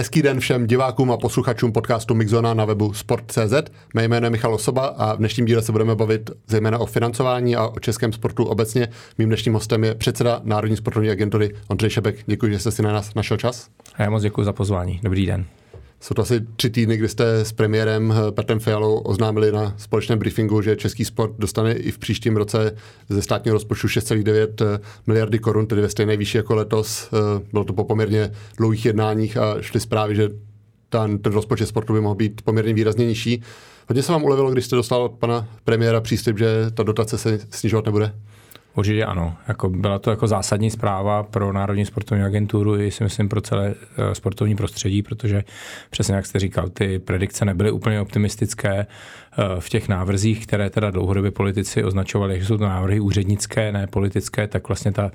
[0.00, 3.70] Hezký den všem divákům a posluchačům podcastu Mixona na webu Sport.cz.
[3.94, 7.56] Mé jméno je Michal Osoba a v dnešním díle se budeme bavit zejména o financování
[7.56, 8.88] a o českém sportu obecně.
[9.18, 12.16] Mým dnešním hostem je předseda Národní sportovní agentury Ondřej Šebek.
[12.26, 13.68] Děkuji, že jste si na nás našel čas.
[13.94, 15.00] A já moc děkuji za pozvání.
[15.02, 15.46] Dobrý den.
[16.02, 20.18] Jsou to asi tři týdny, kdy jste s premiérem eh, Petrem Fialou oznámili na společném
[20.18, 22.76] briefingu, že český sport dostane i v příštím roce
[23.08, 27.08] ze státního rozpočtu 6,9 eh, miliardy korun, tedy ve stejné výši jako letos.
[27.12, 30.28] Eh, bylo to po poměrně dlouhých jednáních a šly zprávy, že
[30.88, 33.42] ten, ten rozpočet sportu by mohl být poměrně výrazně nižší.
[33.88, 37.38] Hodně se vám ulevilo, když jste dostal od pana premiéra příslip, že ta dotace se
[37.50, 38.12] snižovat nebude?
[38.74, 39.36] Určitě ano.
[39.48, 43.74] Jako byla to jako zásadní zpráva pro Národní sportovní agenturu i si myslím pro celé
[43.74, 45.44] eh, sportovní prostředí, protože
[45.90, 48.86] přesně jak jste říkal, ty predikce nebyly úplně optimistické
[49.58, 54.46] v těch návrzích, které teda dlouhodobě politici označovali, že jsou to návrhy úřednické, ne politické,
[54.46, 55.10] tak vlastně ta,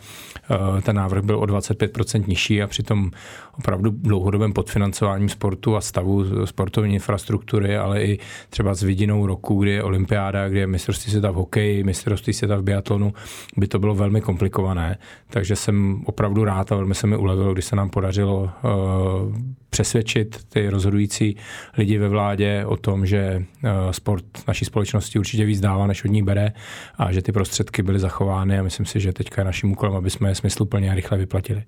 [0.77, 3.11] eh, ten návrh byl o 25% nižší a přitom
[3.57, 9.71] opravdu dlouhodobém podfinancováním sportu a stavu sportovní infrastruktury, ale i třeba s vidinou roku, kdy
[9.71, 13.13] je olympiáda, kdy je mistrovství světa v hokeji, mistrovství světa v biatlonu,
[13.57, 14.97] by to bylo velmi komplikované.
[15.29, 19.35] Takže jsem opravdu rád a velmi se mi ulevilo, když se nám podařilo uh,
[19.75, 21.35] přesvědčit ty rozhodující
[21.77, 26.07] lidi ve vládě o tom, že uh, sport naší společnosti určitě víc dává, než od
[26.07, 26.51] ní bere
[26.97, 30.09] a že ty prostředky byly zachovány a myslím si, že teďka je naším úkolem, aby
[30.09, 31.63] jsme je smysluplně a rychle vyplatili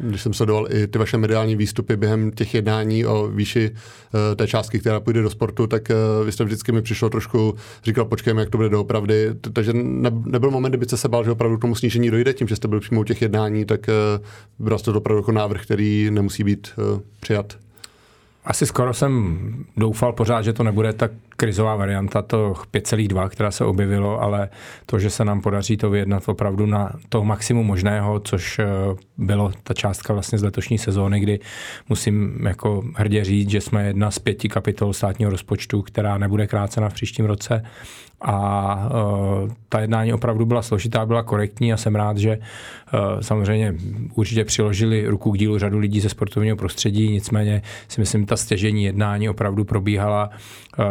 [0.00, 4.46] když jsem sledoval i ty vaše mediální výstupy během těch jednání o výši uh, té
[4.46, 8.42] částky, která půjde do sportu, tak uh, vy jste vždycky mi přišlo trošku, říkal, počkejme,
[8.42, 9.30] jak to bude doopravdy.
[9.52, 12.56] Takže ne, nebyl moment, kdybyste se bál, že opravdu k tomu snížení dojde, tím, že
[12.56, 16.44] jste byl přímo u těch jednání, tak uh, byl to opravdu jako návrh, který nemusí
[16.44, 17.56] být uh, přijat.
[18.44, 19.38] Asi skoro jsem
[19.76, 21.10] doufal pořád, že to nebude tak
[21.40, 24.48] krizová varianta, to 5,2, která se objevilo, ale
[24.86, 28.66] to, že se nám podaří to vyjednat opravdu na to maximum možného, což eh,
[29.18, 31.40] bylo ta částka vlastně z letošní sezóny, kdy
[31.88, 36.88] musím jako hrdě říct, že jsme jedna z pěti kapitol státního rozpočtu, která nebude krácena
[36.88, 37.62] v příštím roce.
[38.22, 38.76] A
[39.42, 43.74] uh, ta jednání opravdu byla složitá, byla korektní a jsem rád, že uh, samozřejmě
[44.14, 48.84] určitě přiložili ruku k dílu řadu lidí ze sportovního prostředí, nicméně si myslím, ta stěžení
[48.84, 50.30] jednání opravdu probíhala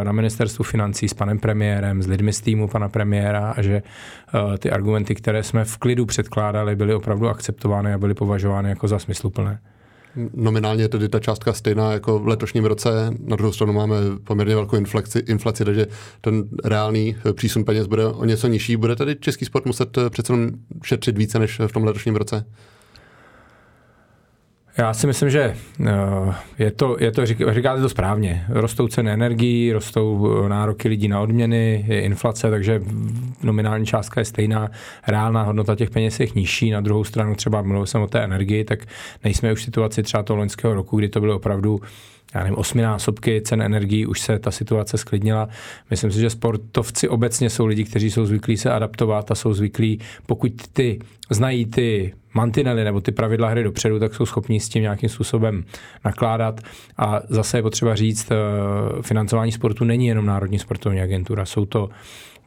[0.02, 3.82] na ministerstvu financí s panem premiérem, s lidmi z týmu pana premiéra a že
[4.58, 8.98] ty argumenty, které jsme v klidu předkládali, byly opravdu akceptovány a byly považovány jako za
[8.98, 9.60] smysluplné
[10.34, 13.14] nominálně tedy ta částka stejná jako v letošním roce.
[13.24, 15.86] Na druhou stranu máme poměrně velkou inflaci, inflaci takže
[16.20, 18.76] ten reálný přísun peněz bude o něco nižší.
[18.76, 20.32] Bude tedy český sport muset přece
[20.82, 22.44] šetřit více než v tom letošním roce?
[24.80, 25.54] Já si myslím, že
[25.86, 28.44] eh, je to, je to říkáte to správně.
[28.48, 32.82] Rostou ceny energií, rostou eh, nároky lidí na odměny, je inflace, takže
[33.42, 34.68] nominální částka je stejná,
[35.06, 36.70] reálná hodnota těch peněz je nižší.
[36.70, 38.78] Na druhou stranu třeba mluvil jsem o té energii, tak
[39.24, 41.80] nejsme už v situaci třeba toho loňského roku, kdy to bylo opravdu
[42.34, 45.48] já nevím, osminásobky cen energií, už se ta situace sklidnila.
[45.90, 50.00] Myslím si, že sportovci obecně jsou lidi, kteří jsou zvyklí se adaptovat a jsou zvyklí,
[50.26, 50.98] pokud ty
[51.30, 55.64] znají ty mantinely nebo ty pravidla hry dopředu, tak jsou schopni s tím nějakým způsobem
[56.04, 56.60] nakládat.
[56.96, 58.36] A zase je potřeba říct, eh,
[59.02, 61.44] financování sportu není jenom Národní sportovní agentura.
[61.44, 61.88] Jsou to,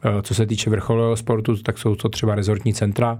[0.04, 3.18] eh, co se týče vrcholového sportu, tak jsou to třeba rezortní centra,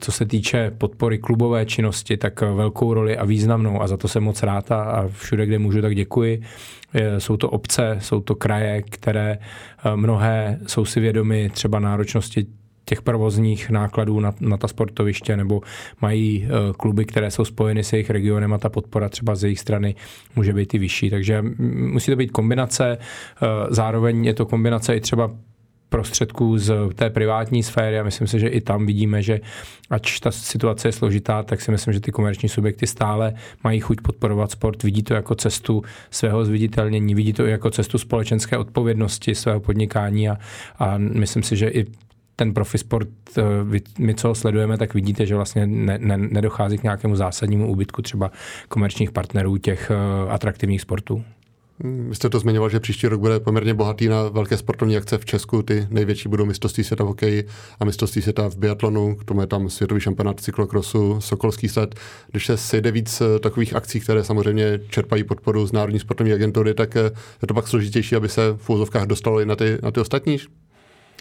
[0.00, 4.22] co se týče podpory klubové činnosti, tak velkou roli a významnou a za to jsem
[4.22, 6.42] moc rád a všude, kde můžu, tak děkuji.
[7.18, 12.46] Jsou to obce, jsou to kraje, které eh, mnohé jsou si vědomi třeba náročnosti
[12.90, 15.60] těch provozních nákladů na, na ta sportoviště, nebo
[16.00, 19.60] mají uh, kluby, které jsou spojeny s jejich regionem a ta podpora třeba z jejich
[19.60, 19.94] strany
[20.36, 21.10] může být i vyšší.
[21.10, 21.44] Takže
[21.94, 25.30] musí to být kombinace, uh, zároveň je to kombinace i třeba
[25.90, 29.40] prostředků z té privátní sféry a myslím si, že i tam vidíme, že
[29.90, 33.34] ač ta situace je složitá, tak si myslím, že ty komerční subjekty stále
[33.64, 37.98] mají chuť podporovat sport, vidí to jako cestu svého zviditelnění, vidí to i jako cestu
[37.98, 40.38] společenské odpovědnosti svého podnikání a,
[40.78, 41.86] a myslím si, že i
[42.36, 43.08] ten profisport,
[43.38, 43.42] eh,
[43.98, 48.02] my co ho sledujeme, tak vidíte, že vlastně ne, ne, nedochází k nějakému zásadnímu úbytku
[48.02, 48.30] třeba
[48.68, 51.24] komerčních partnerů těch eh, atraktivních sportů.
[51.84, 55.24] Vy jste to zmiňoval, že příští rok bude poměrně bohatý na velké sportovní akce v
[55.24, 55.62] Česku.
[55.62, 57.46] Ty největší budou mistrovství světa v hokeji
[57.80, 59.16] a mistrovství světa v biatlonu.
[59.16, 61.94] K tomu je tam světový šampionát cyklokrosu, Sokolský sled.
[62.30, 66.74] Když se sejde víc eh, takových akcí, které samozřejmě čerpají podporu z Národní sportovní agentury,
[66.74, 67.02] tak eh,
[67.42, 70.38] je to pak složitější, aby se v úzovkách dostalo i na ty, na ty ostatní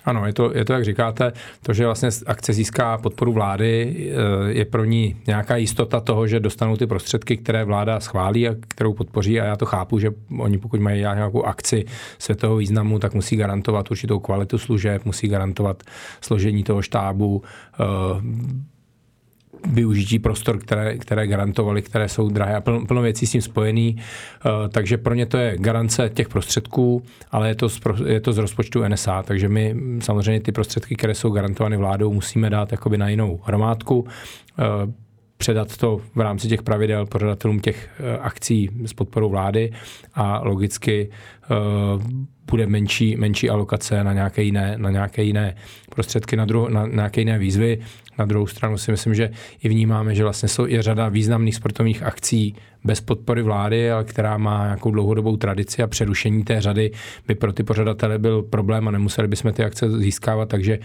[0.05, 1.31] ano, je to, je to, jak říkáte,
[1.61, 6.39] to, že vlastně akce získá podporu vlády, eh, je pro ní nějaká jistota toho, že
[6.39, 9.41] dostanou ty prostředky, které vláda schválí a kterou podpoří.
[9.41, 11.85] A já to chápu, že oni pokud mají nějakou akci
[12.19, 15.83] světového významu, tak musí garantovat určitou kvalitu služeb, musí garantovat
[16.21, 17.43] složení toho štábu,
[17.79, 17.85] eh,
[19.67, 23.95] využití prostor, které, které garantovali, které jsou drahé a plno, plno věcí s tím spojený.
[23.95, 28.33] Uh, takže pro ně to je garance těch prostředků, ale je to, z, je to
[28.33, 32.97] z rozpočtu NSA, takže my samozřejmě ty prostředky, které jsou garantovány vládou, musíme dát jakoby
[32.97, 33.99] na jinou hromádku.
[33.99, 34.07] Uh,
[35.37, 37.89] předat to v rámci těch pravidel pořadatelům těch
[38.21, 39.71] akcí s podporou vlády
[40.13, 41.09] a logicky
[42.49, 45.55] bude menší, menší alokace na nějaké jiné, na nějaké jiné
[45.89, 47.79] prostředky, na, druho, na, na nějaké jiné výzvy.
[48.19, 49.29] Na druhou stranu si myslím, že
[49.63, 54.37] i vnímáme, že vlastně jsou i řada významných sportovních akcí bez podpory vlády, ale která
[54.37, 56.91] má nějakou dlouhodobou tradici a přerušení té řady
[57.27, 60.79] by pro ty pořadatele byl problém a nemuseli bychom ty akce získávat, takže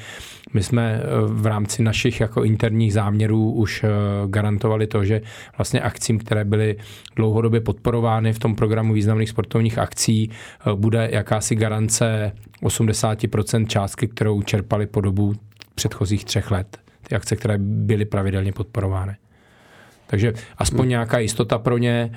[0.54, 3.88] my jsme eh, v rámci našich jako interních záměrů už eh,
[4.26, 5.20] garantovali to, že
[5.58, 6.76] vlastně akcím, které byly
[7.16, 12.32] dlouhodobě podporovány v tom programu významných sportovních akcí, eh, bude jakási garance
[12.62, 15.34] 80% částky, kterou čerpali po dobu
[15.74, 19.16] předchozích třech let ty akce, které byly pravidelně podporovány.
[20.06, 20.88] Takže aspoň hmm.
[20.88, 22.10] nějaká jistota pro ně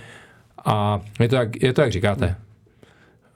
[0.65, 2.35] a je to, jak, je to, jak říkáte.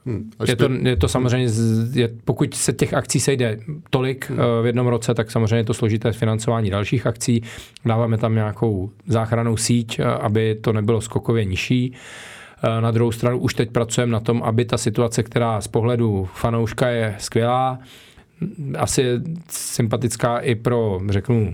[0.06, 0.32] Hmm.
[0.48, 1.52] Je, to, je to samozřejmě,
[1.94, 3.60] je, pokud se těch akcí sejde
[3.90, 4.40] tolik hmm.
[4.62, 7.44] v jednom roce, tak samozřejmě je to složité financování dalších akcí.
[7.86, 11.94] Dáváme tam nějakou záchranou síť, eh, aby to nebylo skokově nižší.
[12.64, 16.30] Eh, na druhou stranu už teď pracujeme na tom, aby ta situace, která z pohledu
[16.34, 17.80] fanouška je skvělá,
[18.78, 21.54] asi je sympatická i pro, řeknu,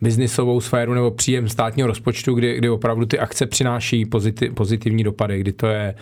[0.00, 5.40] biznisovou sféru nebo příjem státního rozpočtu, kdy, kdy opravdu ty akce přináší pozitiv, pozitivní dopady,
[5.40, 5.94] kdy to je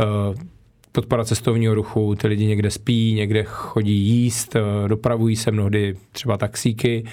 [0.00, 0.36] uh,
[0.98, 6.36] podpora cestovního ruchu, ty lidi někde spí, někde chodí jíst, eh, dopravují se mnohdy třeba
[6.36, 7.04] taxíky,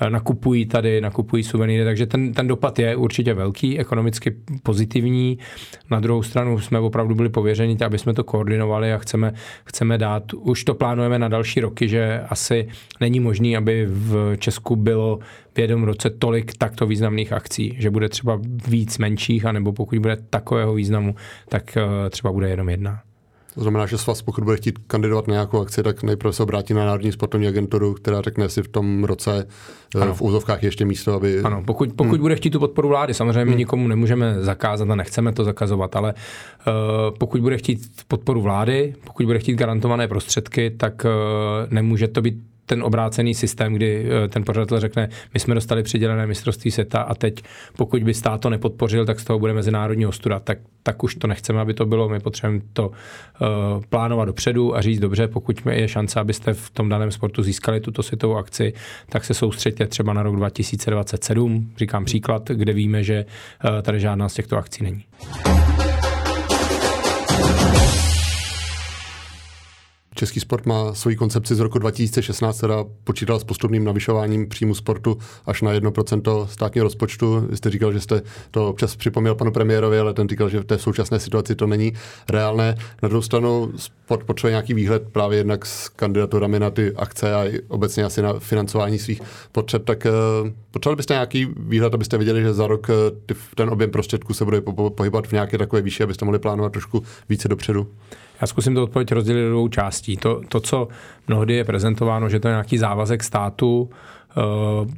[0.00, 5.38] eh, nakupují tady, nakupují suvenýry, takže ten, ten dopad je určitě velký, ekonomicky pozitivní.
[5.90, 9.32] Na druhou stranu jsme opravdu byli pověřeni, aby jsme to koordinovali a chceme,
[9.64, 12.68] chceme dát, už to plánujeme na další roky, že asi
[13.00, 15.18] není možný, aby v Česku bylo
[15.54, 20.16] v jednom roce tolik takto významných akcí, že bude třeba víc menších, anebo pokud bude
[20.30, 21.14] takového významu,
[21.48, 23.00] tak eh, třeba bude jenom jedna.
[23.54, 26.74] To znamená, že svaz, pokud bude chtít kandidovat na nějakou akci, tak nejprve se obrátí
[26.74, 29.46] na Národní sportovní agenturu, která řekne si v tom roce
[29.96, 30.14] eh, ano.
[30.14, 31.40] v úzovkách ještě místo, aby...
[31.40, 32.20] Ano, pokud, pokud hmm.
[32.20, 33.58] bude chtít tu podporu vlády, samozřejmě hmm.
[33.58, 36.74] nikomu nemůžeme zakázat a nechceme to zakazovat, ale uh,
[37.18, 41.10] pokud bude chtít podporu vlády, pokud bude chtít garantované prostředky, tak uh,
[41.72, 46.26] nemůže to být ten obrácený systém, kdy eh, ten pořadatel řekne, my jsme dostali přidělené
[46.26, 47.42] mistrovství světa a teď
[47.76, 50.40] pokud by stát to nepodpořil, tak z toho bude mezinárodní ostuda.
[50.40, 52.08] Tak, tak už to nechceme, aby to bylo.
[52.08, 52.94] My potřebujeme to uh,
[53.88, 58.02] plánovat dopředu a říct dobře, pokud je šance, abyste v tom daném sportu získali tuto
[58.02, 58.72] světovou akci,
[59.08, 64.28] tak se soustředěte třeba na rok 2027, říkám příklad, kde víme, že uh, tady žádná
[64.28, 65.04] z těchto akcí není.
[70.24, 75.18] Český sport má svoji koncepci z roku 2016, která počítal s postupným navyšováním příjmu sportu
[75.46, 77.46] až na 1% státního rozpočtu.
[77.50, 80.64] Vy jste říkal, že jste to občas připomněl panu premiérovi, ale ten říkal, že v
[80.64, 81.92] té současné situaci to není
[82.28, 82.76] reálné.
[83.02, 87.44] Na druhou stranu sport potřebuje nějaký výhled právě jednak s kandidaturami na ty akce a
[87.68, 89.22] obecně asi na financování svých
[89.52, 93.90] potřeb, tak uh, potřebovali byste nějaký výhled, abyste viděli, že za rok uh, ten objem
[93.90, 94.60] prostředků se bude
[94.94, 97.88] pohybovat v nějaké takové výši, abyste mohli plánovat trošku více dopředu?
[98.40, 100.16] Já zkusím to odpověď rozdělit do dvou částí.
[100.16, 100.88] To, to, co
[101.28, 104.40] mnohdy je prezentováno, že to je nějaký závazek státu, eh,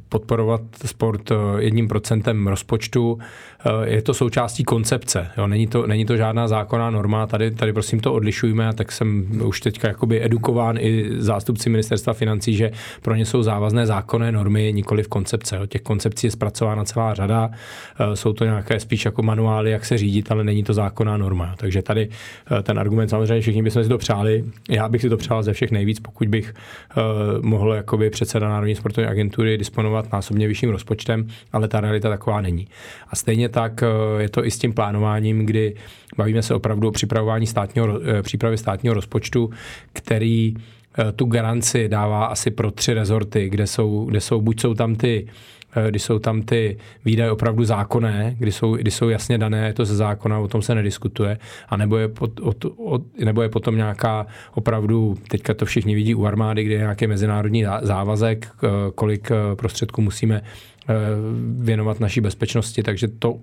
[0.09, 3.19] podporovat sport eh, jedním procentem rozpočtu.
[3.67, 5.27] Eh, je to součástí koncepce.
[5.37, 5.47] Jo?
[5.47, 7.27] Není, to, není to žádná zákonná norma.
[7.27, 12.13] Tady, tady prosím to odlišujeme a tak jsem už teďka jakoby edukován i zástupci ministerstva
[12.13, 12.71] financí, že
[13.01, 15.55] pro ně jsou závazné zákonné normy, nikoli v koncepce.
[15.55, 15.65] Jo?
[15.65, 17.49] Těch koncepcí je zpracována celá řada.
[17.99, 21.55] Eh, jsou to nějaké spíš jako manuály, jak se řídit, ale není to zákonná norma.
[21.57, 22.09] Takže tady
[22.59, 24.43] eh, ten argument samozřejmě všichni bychom si to přáli.
[24.69, 26.53] Já bych si to přál ze všech nejvíc, pokud bych
[27.41, 32.67] mohl jakoby předseda Národní sportovní agentury disponovat násobně vyšším rozpočtem, ale ta realita taková není.
[33.09, 35.75] A stejně tak eh, je to i s tím plánováním, kdy
[36.17, 39.49] bavíme se opravdu o připravování státního, eh, přípravy státního rozpočtu,
[39.93, 44.73] který eh, tu garanci dává asi pro tři rezorty, kde jsou, kde jsou buď jsou
[44.73, 45.27] tam ty
[45.87, 49.85] kdy jsou tam ty výdaje opravdu zákonné, kdy jsou, kdy jsou jasně dané, je to
[49.85, 51.37] ze zákona, o tom se nediskutuje,
[51.69, 56.15] a nebo je, pot, o, o, nebo je potom nějaká opravdu, teďka to všichni vidí
[56.15, 58.47] u armády, kde je nějaký mezinárodní závazek,
[58.95, 60.41] kolik prostředků musíme
[60.89, 60.93] Eh,
[61.59, 63.39] věnovat naší bezpečnosti, takže to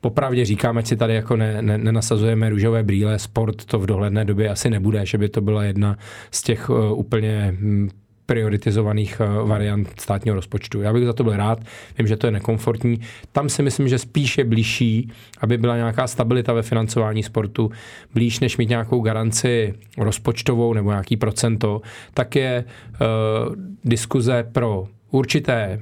[0.00, 4.24] popravdě říkáme, ať si tady jako ne, ne, nenasazujeme růžové brýle, sport to v dohledné
[4.24, 5.98] době asi nebude, že by to byla jedna
[6.30, 7.88] z těch úplně hm,
[8.32, 10.82] prioritizovaných uh, variant státního rozpočtu.
[10.82, 11.58] Já bych za to byl rád,
[11.98, 13.00] vím, že to je nekomfortní.
[13.32, 17.70] Tam si myslím, že spíš je blížší, aby byla nějaká stabilita ve financování sportu,
[18.14, 21.80] blíž než mít nějakou garanci rozpočtovou nebo nějaký procento,
[22.14, 25.80] tak je uh, diskuze pro určité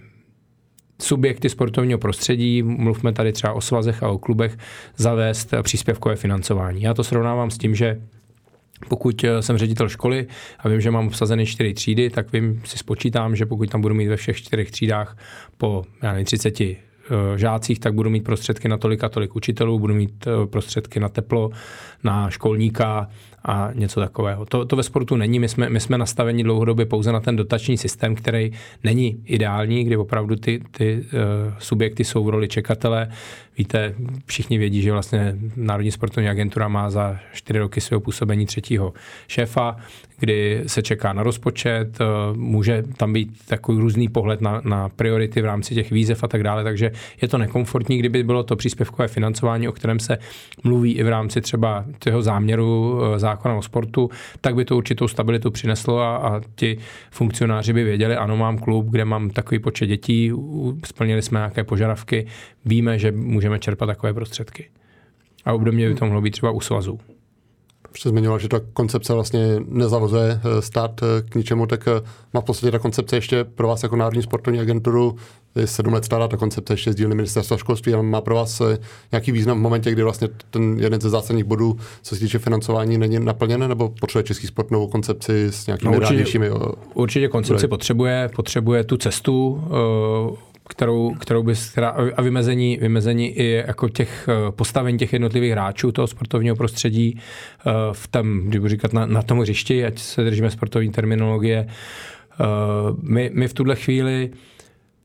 [1.02, 4.56] subjekty sportovního prostředí, mluvme tady třeba o svazech a o klubech,
[4.96, 6.82] zavést příspěvkové financování.
[6.82, 8.00] Já to srovnávám s tím, že
[8.88, 10.26] pokud eh, jsem ředitel školy
[10.58, 13.94] a vím, že mám obsazeny čtyři třídy, tak vím, si spočítám, že pokud tam budu
[13.94, 15.16] mít ve všech čtyřech třídách
[15.58, 16.76] po já nevím, 30 eh,
[17.36, 21.08] žácích, tak budu mít prostředky na tolik a tolik učitelů, budu mít eh, prostředky na
[21.08, 21.50] teplo,
[22.04, 23.08] na školníka,
[23.44, 24.46] a něco takového.
[24.46, 25.38] To, to ve sportu není.
[25.38, 28.52] My jsme, my jsme nastaveni dlouhodobě pouze na ten dotační systém, který
[28.84, 33.08] není ideální, kdy opravdu ty, ty uh, subjekty jsou v roli čekatele.
[33.60, 33.94] Víte,
[34.26, 38.92] všichni vědí, že vlastně Národní sportovní agentura má za čtyři roky svého působení třetího
[39.28, 39.76] šéfa,
[40.20, 45.42] kdy se čeká na rozpočet, uh, může tam být takový různý pohled na, na priority
[45.42, 49.08] v rámci těch výzev a tak dále, takže je to nekomfortní, kdyby bylo to příspěvkové
[49.08, 50.18] financování, o kterém se
[50.64, 55.08] mluví i v rámci třeba toho záměru uh, zákona o sportu, tak by to určitou
[55.08, 56.78] stabilitu přineslo a, a ti
[57.10, 60.32] funkcionáři by věděli, ano, mám klub, kde mám takový počet dětí,
[60.84, 62.26] splnili jsme nějaké požadavky,
[62.64, 64.70] víme, že můžeme čerpat takové prostředky.
[65.44, 67.00] A obdobně by to mohlo být třeba u svazů
[67.96, 72.02] jste zmiňoval, že ta koncepce vlastně nezavozuje eh, stát eh, k ničemu, tak eh,
[72.34, 75.16] má v podstatě ta koncepce ještě pro vás jako Národní sportovní agenturu
[75.54, 78.62] je sedm let stará ta koncepce ještě z dílny ministerstva školství, ale má pro vás
[79.12, 82.98] nějaký význam v momentě, kdy vlastně ten jeden ze zásadních bodů, co se týče financování,
[82.98, 86.50] není naplněn, nebo potřebuje český sport novou koncepci s nějakými no, určitě,
[86.94, 89.62] určitě koncepci potřebuje, potřebuje tu cestu,
[90.70, 95.92] kterou, kterou bys, která, a vymezení, vymezení i jako těch eh, postavení těch jednotlivých hráčů
[95.92, 100.24] toho sportovního prostředí eh, v tom, když budu říkat na, na tom hřišti, ať se
[100.24, 101.66] držíme sportovní terminologie.
[101.68, 102.44] Eh,
[103.02, 104.30] my, my v tuhle chvíli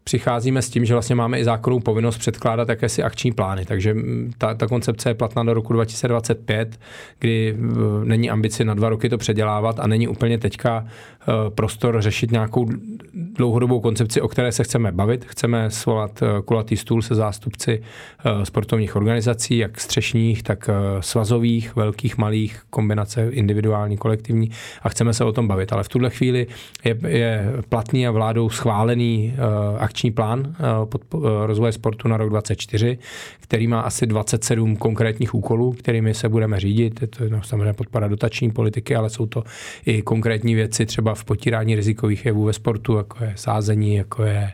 [0.03, 3.65] přicházíme s tím, že vlastně máme i zákonnou povinnost předkládat jakési akční plány.
[3.65, 3.95] Takže
[4.37, 6.79] ta, ta koncepce je platná do roku 2025,
[7.19, 7.57] kdy
[8.03, 10.85] není ambici na dva roky to předělávat a není úplně teďka
[11.49, 12.67] prostor řešit nějakou
[13.13, 15.25] dlouhodobou koncepci, o které se chceme bavit.
[15.25, 17.81] Chceme svolat eh, kulatý stůl se zástupci
[18.25, 24.51] eh, sportovních organizací, jak střešních, tak svazových, velkých, malých, kombinace individuální, kolektivní
[24.81, 25.73] a chceme se o tom bavit.
[25.73, 26.47] Ale v tuhle chvíli
[26.85, 29.33] je, je platný a vládou schválený
[29.79, 30.55] akční plán
[30.85, 31.01] pod
[31.45, 32.97] rozvoje sportu na rok 2024,
[33.39, 37.01] který má asi 27 konkrétních úkolů, kterými se budeme řídit.
[37.01, 39.43] Je to no, samozřejmě podpora dotační politiky, ale jsou to
[39.85, 44.53] i konkrétní věci, třeba v potírání rizikových jevů ve sportu, jako je sázení, jako je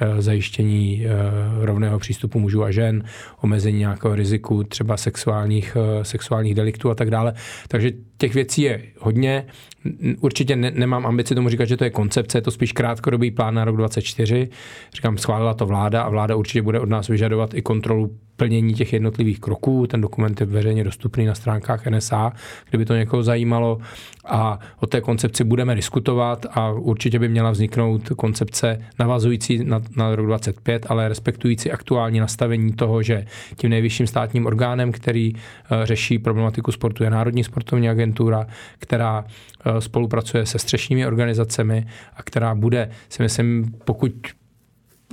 [0.00, 1.10] eh, zajištění eh,
[1.66, 3.04] rovného přístupu mužů a žen,
[3.40, 7.34] omezení nějakého riziku, třeba sexuálních, eh, sexuálních deliktů a tak dále.
[7.68, 7.90] Takže
[8.22, 9.46] těch věcí je hodně.
[10.20, 13.54] Určitě ne, nemám ambici tomu říkat, že to je koncepce, je to spíš krátkodobý plán
[13.54, 14.48] na rok 2024.
[14.94, 18.92] Říkám, schválila to vláda a vláda určitě bude od nás vyžadovat i kontrolu plnění těch
[18.92, 19.86] jednotlivých kroků.
[19.86, 22.32] Ten dokument je veřejně dostupný na stránkách NSA,
[22.68, 23.78] kdyby to někoho zajímalo.
[24.24, 30.16] A o té koncepci budeme diskutovat a určitě by měla vzniknout koncepce navazující na, na
[30.16, 33.26] rok 25, ale respektující aktuální nastavení toho, že
[33.56, 35.40] tím nejvyšším státním orgánem, který uh,
[35.84, 38.11] řeší problematiku sportu, je Národní sportovní agentura,
[38.78, 44.12] která uh, spolupracuje se střešními organizacemi a která bude, si myslím, pokud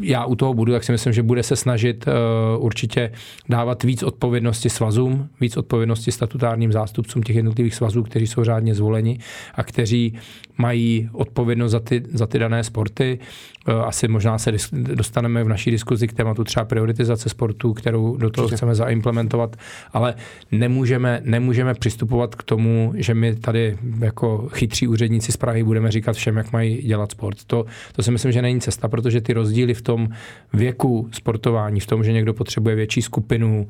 [0.01, 3.11] já u toho budu, tak si myslím, že bude se snažit uh, určitě
[3.49, 9.19] dávat víc odpovědnosti svazům, víc odpovědnosti statutárním zástupcům těch jednotlivých svazů, kteří jsou řádně zvoleni
[9.55, 10.17] a kteří
[10.59, 13.19] mají odpovědnost za ty, za ty dané sporty.
[13.67, 18.29] Uh, asi možná se dostaneme v naší diskuzi k tématu třeba prioritizace sportu, kterou do
[18.29, 19.55] toho chceme zaimplementovat,
[19.93, 20.15] ale
[20.51, 26.15] nemůžeme, nemůžeme přistupovat k tomu, že my tady jako chytří úředníci z Prahy budeme říkat
[26.15, 27.37] všem, jak mají dělat sport.
[27.47, 30.09] To, to si myslím, že není cesta, protože ty rozdíly v tom
[30.53, 33.67] věku sportování, v tom, že někdo potřebuje větší skupinu,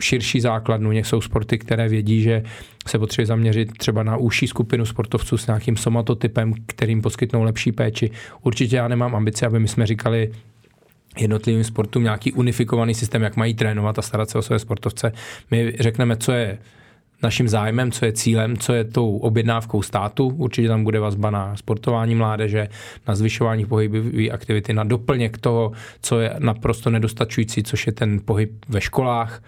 [0.00, 0.92] širší základnu.
[0.92, 2.42] Někdo jsou sporty, které vědí, že
[2.86, 8.10] se potřebuje zaměřit třeba na užší skupinu sportovců s nějakým somatotypem, kterým poskytnou lepší péči.
[8.42, 10.30] Určitě já nemám ambice, aby my jsme říkali,
[11.18, 15.12] jednotlivým sportům nějaký unifikovaný systém, jak mají trénovat a starat se o své sportovce.
[15.50, 16.58] My řekneme, co je
[17.22, 20.28] naším zájmem, co je cílem, co je tou objednávkou státu.
[20.28, 22.68] Určitě tam bude vazba na sportování mládeže,
[23.08, 28.64] na zvyšování pohybové aktivity, na doplněk toho, co je naprosto nedostačující, což je ten pohyb
[28.68, 29.42] ve školách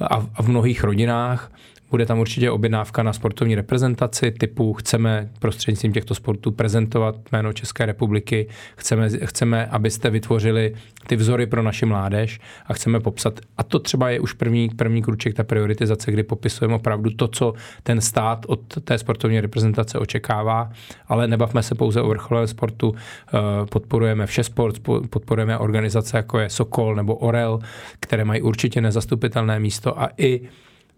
[0.00, 1.52] a v mnohých rodinách.
[1.90, 7.86] Bude tam určitě objednávka na sportovní reprezentaci typu chceme prostřednictvím těchto sportů prezentovat jméno České
[7.86, 10.74] republiky, chceme, chceme, abyste vytvořili
[11.06, 15.02] ty vzory pro naši mládež a chceme popsat, a to třeba je už první, první
[15.02, 20.70] kruček, ta prioritizace, kdy popisujeme opravdu to, co ten stát od té sportovní reprezentace očekává,
[21.08, 24.78] ale nebavme se pouze o vrcholovém sportu, eh, podporujeme vše sport,
[25.10, 27.58] podporujeme organizace jako je Sokol nebo Orel,
[28.00, 30.40] které mají určitě nezastupitelné místo a i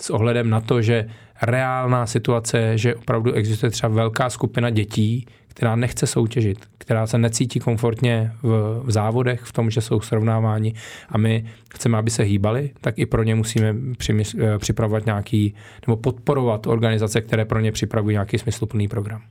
[0.01, 1.07] s ohledem na to, že
[1.43, 7.19] reálná situace je, že opravdu existuje třeba velká skupina dětí, která nechce soutěžit, která se
[7.19, 10.75] necítí komfortně v, v závodech, v tom, že jsou srovnáváni
[11.09, 13.77] a my chceme, aby se hýbali, tak i pro ně musíme
[14.11, 15.55] eh, připravovat nějaký,
[15.87, 19.23] nebo podporovat organizace, které pro ně připravují nějaký smysluplný program.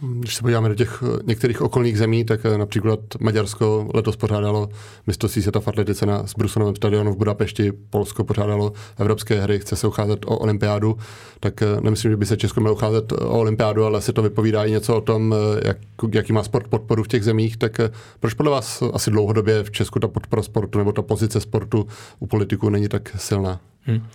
[0.00, 4.68] Když se podíváme do těch eh, některých okolních zemí, tak eh, například Maďarsko letos pořádalo
[5.06, 9.86] mistrovství světa v atletice na Zbrusunovém stadionu v Budapešti, Polsko pořádalo evropské hry, chce se
[9.86, 10.98] ucházet o olympiádu,
[11.40, 14.64] tak eh, nemyslím, že by se Česko mělo ucházet o olympiádu, ale se to vypovídá
[14.64, 15.34] i něco o tom,
[15.64, 15.76] jak,
[16.12, 17.80] jaký má sport podporu v těch zemích, tak
[18.20, 21.86] proč podle vás asi dlouhodobě v Česku ta podpora sportu nebo ta pozice sportu
[22.18, 23.60] u politiků není tak silná?
[23.82, 24.06] Hmm.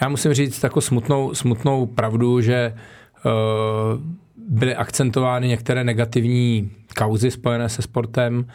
[0.00, 2.74] Já musím říct takovou smutnou, smutnou pravdu, že
[3.24, 4.00] uh,
[4.52, 8.46] byly akcentovány některé negativní kauzy spojené se sportem,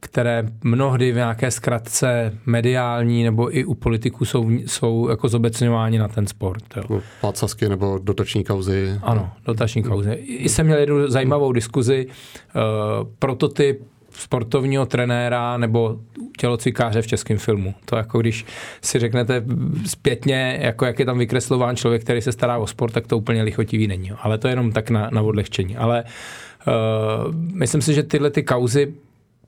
[0.00, 6.08] které mnohdy v nějaké zkratce mediální nebo i u politiků jsou, jsou jako zobecňováni na
[6.08, 6.64] ten sport.
[6.76, 7.00] Jo.
[7.20, 8.98] Pácasky nebo dotační kauzy.
[9.02, 10.12] Ano, dotační kauzy.
[10.12, 12.06] I jsem měl jednu zajímavou diskuzi.
[12.06, 13.82] Uh, prototyp
[14.18, 15.98] sportovního trenéra nebo
[16.38, 17.74] tělocvikáře v českém filmu.
[17.84, 18.44] To jako když
[18.82, 19.44] si řeknete
[19.86, 23.42] zpětně, jako jak je tam vykreslován člověk, který se stará o sport, tak to úplně
[23.42, 24.10] lichotivý není.
[24.22, 25.76] Ale to je jenom tak na, na odlehčení.
[25.76, 28.94] Ale uh, myslím si, že tyhle ty kauzy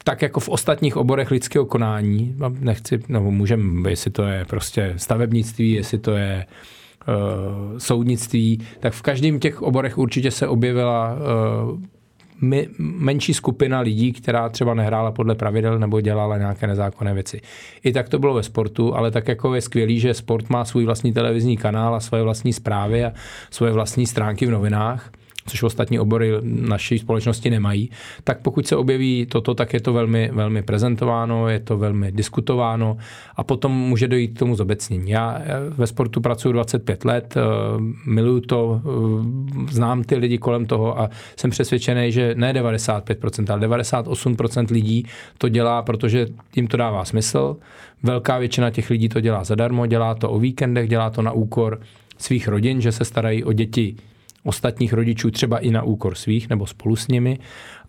[0.04, 5.72] tak jako v ostatních oborech lidského konání, nechci, nebo můžeme, jestli to je prostě stavebnictví,
[5.72, 6.46] jestli to je
[7.08, 11.80] uh, soudnictví, tak v každém těch oborech určitě se objevila uh,
[12.78, 17.40] menší skupina lidí, která třeba nehrála podle pravidel nebo dělala nějaké nezákonné věci.
[17.84, 20.84] I tak to bylo ve sportu, ale tak jako je skvělý, že sport má svůj
[20.84, 23.12] vlastní televizní kanál a svoje vlastní zprávy a
[23.50, 25.10] svoje vlastní stránky v novinách
[25.46, 27.90] což ostatní obory naší společnosti nemají,
[28.24, 32.96] tak pokud se objeví toto, tak je to velmi, velmi prezentováno, je to velmi diskutováno
[33.36, 35.10] a potom může dojít k tomu zobecnění.
[35.10, 37.40] Já ve sportu pracuji 25 let, eh,
[38.06, 43.60] miluju to, eh, znám ty lidi kolem toho a jsem přesvědčený, že ne 95%, ale
[43.60, 45.06] 98% lidí
[45.38, 47.56] to dělá, protože jim to dává smysl.
[48.02, 51.80] Velká většina těch lidí to dělá zadarmo, dělá to o víkendech, dělá to na úkor
[52.18, 53.96] svých rodin, že se starají o děti
[54.44, 57.38] ostatních rodičů, třeba i na úkor svých nebo spolu s nimi,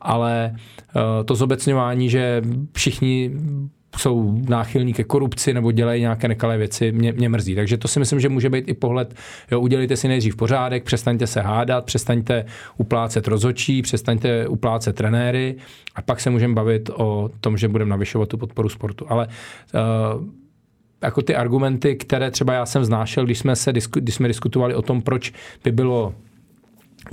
[0.02, 2.42] ale eh, to zobecňování, že
[2.74, 3.32] všichni
[3.98, 7.56] jsou náchylní ke korupci nebo dělají nějaké nekalé věci, mě, mě mrzí.
[7.56, 9.14] Takže to si myslím, že může být i pohled,
[9.52, 12.46] jo, udělejte si nejdřív pořádek, přestaňte se hádat, přestaňte
[12.78, 15.56] uplácet rozočí, přestaňte uplácet trenéry
[15.96, 19.06] a pak se můžeme bavit o tom, že budeme navyšovat tu podporu sportu.
[19.10, 20.26] Ale uh,
[21.04, 24.82] jako ty argumenty, které třeba já jsem znášel, když jsme, se, když jsme diskutovali o
[24.82, 25.34] tom, proč
[25.64, 26.14] by bylo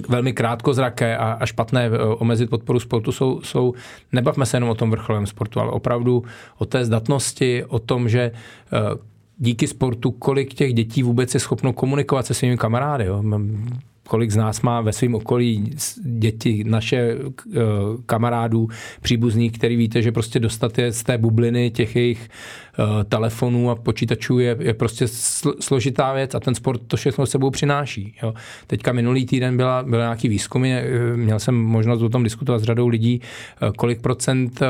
[0.09, 3.75] velmi krátkozraké a, a špatné eh, omezit podporu sportu jsou, jsou,
[4.13, 6.25] nebavme se jenom o tom vrcholovém sportu, ale opravdu
[6.59, 8.79] o té zdatnosti, o tom, že eh,
[9.39, 13.05] díky sportu, kolik těch dětí vůbec je schopno komunikovat se svými kamarády.
[13.05, 13.23] Jo
[14.09, 15.71] kolik z nás má ve svém okolí
[16.03, 17.61] děti, naše eh,
[18.07, 18.69] kamarádů,
[19.01, 23.75] příbuzní, který víte, že prostě dostat je z té bubliny těch jejich eh, telefonů a
[23.75, 25.09] počítačů je, je prostě
[25.61, 28.15] složitá věc a ten sport to všechno sebou přináší.
[28.23, 28.35] Jo.
[28.67, 32.65] Teďka minulý týden byla, byla nějaký výzkumy, eh, měl jsem možnost o tom diskutovat s
[32.65, 33.21] řadou lidí,
[33.77, 34.61] kolik procent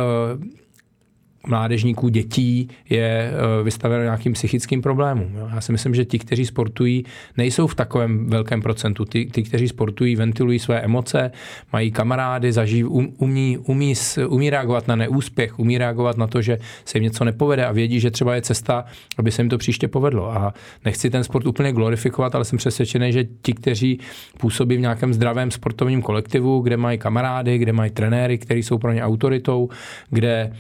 [1.49, 5.33] mládežníků, dětí je eh, vystaveno nějakým psychickým problémům.
[5.55, 7.05] Já si myslím, že ti, kteří sportují,
[7.37, 9.05] nejsou v takovém velkém procentu.
[9.05, 11.31] Ty, ty kteří sportují, ventilují své emoce,
[11.73, 13.95] mají kamarády, zaživ, um, umí, umí,
[14.29, 18.01] umí reagovat na neúspěch, umí reagovat na to, že se jim něco nepovede a vědí,
[18.01, 18.85] že třeba je cesta,
[19.19, 20.33] aby se jim to příště povedlo.
[20.33, 24.01] A nechci ten sport úplně glorifikovat, ale jsem přesvědčený, že ti, kteří
[24.39, 28.93] působí v nějakém zdravém sportovním kolektivu, kde mají kamarády, kde mají trenéry, kteří jsou pro
[28.93, 29.69] ně autoritou,
[30.11, 30.53] kde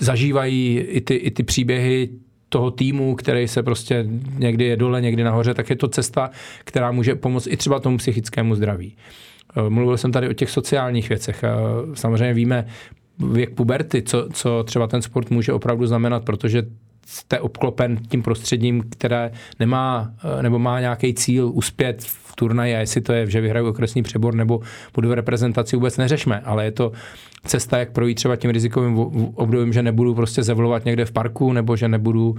[0.00, 2.08] zažívají i ty, i ty příběhy
[2.48, 4.06] toho týmu, který se prostě
[4.38, 6.30] někdy je dole, někdy nahoře, tak je to cesta,
[6.64, 8.96] která může pomoct i třeba tomu psychickému zdraví.
[9.56, 11.44] Uh, mluvil jsem tady o těch sociálních věcech.
[11.44, 12.66] Uh, samozřejmě víme
[13.18, 16.62] věk puberty, co, co třeba ten sport může opravdu znamenat, protože
[17.06, 20.12] jste obklopen tím prostředím, které nemá
[20.42, 24.34] nebo má nějaký cíl uspět v turnaji a jestli to je, že vyhraju okresní přebor
[24.34, 24.60] nebo
[24.94, 26.92] budu v reprezentaci, vůbec neřešme, ale je to
[27.44, 28.98] cesta, jak projít třeba tím rizikovým
[29.34, 32.36] obdobím, že nebudu prostě zavlovat někde v parku nebo že nebudu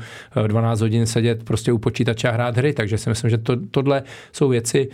[0.47, 2.73] 12 eh, hodin sedět prostě u počítače a hrát hry.
[2.73, 4.89] Takže si myslím, že to, tohle jsou věci,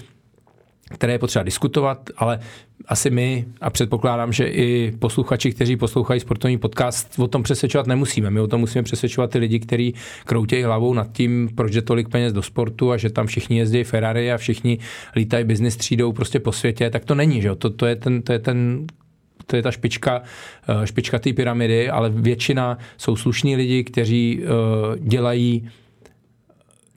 [0.89, 2.39] které je potřeba diskutovat, ale
[2.87, 8.29] asi my, a předpokládám, že i posluchači, kteří poslouchají sportovní podcast, o tom přesvědčovat nemusíme.
[8.29, 9.93] My o tom musíme přesvědčovat ty lidi, kteří
[10.25, 13.83] kroutějí hlavou nad tím, proč je tolik peněz do sportu a že tam všichni jezdí
[13.83, 14.79] Ferrari a všichni
[15.15, 18.33] lítají business třídou prostě po světě, tak to není, že To, to, je ten, to
[18.33, 18.87] je ten
[19.45, 20.21] to je ta špička,
[20.67, 24.47] eh, špička té pyramidy, ale většina jsou slušní lidi, kteří eh,
[24.99, 25.69] dělají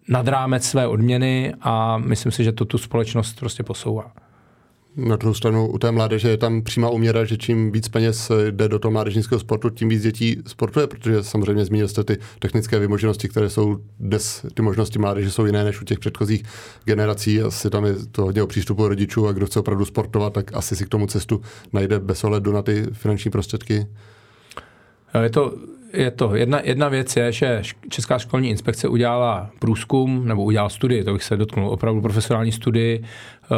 [0.09, 4.13] nad rámec své odměny a myslím si, že to tu společnost prostě posouvá.
[4.97, 8.69] Na druhou stranu u té mládeže je tam přímá uměra, že čím víc peněz jde
[8.69, 13.29] do toho mládežnického sportu, tím víc dětí sportuje, protože samozřejmě zmínil jste ty technické vymoženosti,
[13.29, 16.43] které jsou dnes, ty možnosti mládeže jsou jiné než u těch předchozích
[16.85, 17.43] generací.
[17.43, 20.77] Asi tam je to hodně o přístupu rodičů a kdo chce opravdu sportovat, tak asi
[20.77, 21.41] si k tomu cestu
[21.73, 23.87] najde bez ohledu na ty finanční prostředky.
[25.23, 25.55] Je to
[25.93, 26.35] je to.
[26.35, 31.23] Jedna, jedna věc je, že Česká školní inspekce udělala průzkum, nebo udělala studii, to bych
[31.23, 33.57] se dotknul, opravdu profesionální studii uh,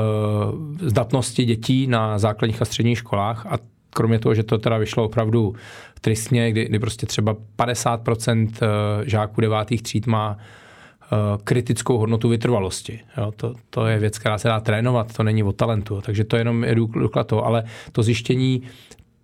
[0.89, 3.59] zdatnosti dětí na základních a středních školách a
[3.91, 5.55] kromě toho, že to teda vyšlo opravdu
[6.01, 8.69] tristně, kdy, kdy prostě třeba 50% eh,
[9.11, 13.01] žáků devátých tříd má uh, kritickou hodnotu vytrvalosti.
[13.17, 16.37] Jo, to, to je věc, která se dá trénovat, to není o talentu, takže to
[16.37, 18.63] jenom je důklad toho, ale to zjištění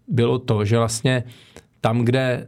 [0.09, 1.25] bylo to, že vlastně
[1.81, 2.47] tam, kde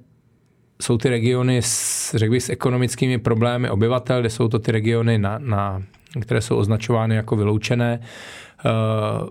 [0.82, 5.18] jsou ty regiony s, řekl bych, s ekonomickými problémy obyvatel, kde jsou to ty regiony,
[5.18, 5.82] na, na,
[6.20, 8.00] které jsou označovány jako vyloučené,
[8.64, 9.28] uh,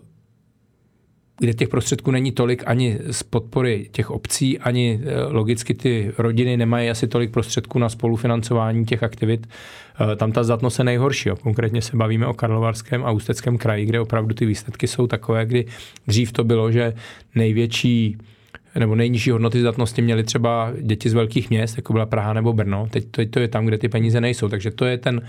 [1.39, 6.57] kde těch prostředků není tolik ani z podpory těch obcí, ani eh, logicky ty rodiny
[6.57, 9.47] nemají asi tolik prostředků na spolufinancování těch aktivit.
[10.11, 11.29] Eh, tam ta zdatnost je nejhorší.
[11.29, 11.35] Jo.
[11.35, 15.65] Konkrétně se bavíme o Karlovarském a Ústeckém kraji, kde opravdu ty výsledky jsou takové, kdy
[16.07, 16.93] dřív to bylo, že
[17.35, 18.17] největší
[18.79, 22.87] nebo nejnižší hodnoty zdatnosti měly třeba děti z velkých měst, jako byla Praha nebo Brno.
[22.91, 24.49] Teď, teď to je tam, kde ty peníze nejsou.
[24.49, 25.21] Takže to je ten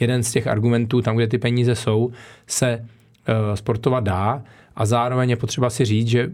[0.00, 2.12] jeden z těch argumentů, tam, kde ty peníze jsou,
[2.46, 4.42] se uh, sportovat dá
[4.76, 6.30] a zároveň je potřeba si říct, že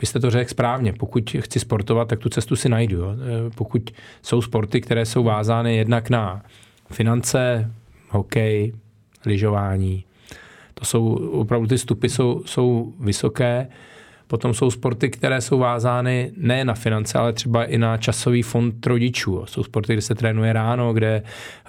[0.00, 2.98] vy jste to řekl správně, pokud chci sportovat, tak tu cestu si najdu.
[2.98, 3.10] Jo.
[3.12, 3.90] Eh, pokud
[4.22, 6.42] jsou sporty, které jsou vázány jednak na
[6.90, 7.70] finance,
[8.08, 8.72] hokej,
[9.26, 10.04] lyžování,
[10.74, 13.68] to jsou opravdu ty stupy jsou, jsou vysoké,
[14.26, 18.86] Potom jsou sporty, které jsou vázány ne na finance, ale třeba i na časový fond
[18.86, 19.44] rodičů.
[19.46, 21.22] Jsou sporty, kde se trénuje ráno, kde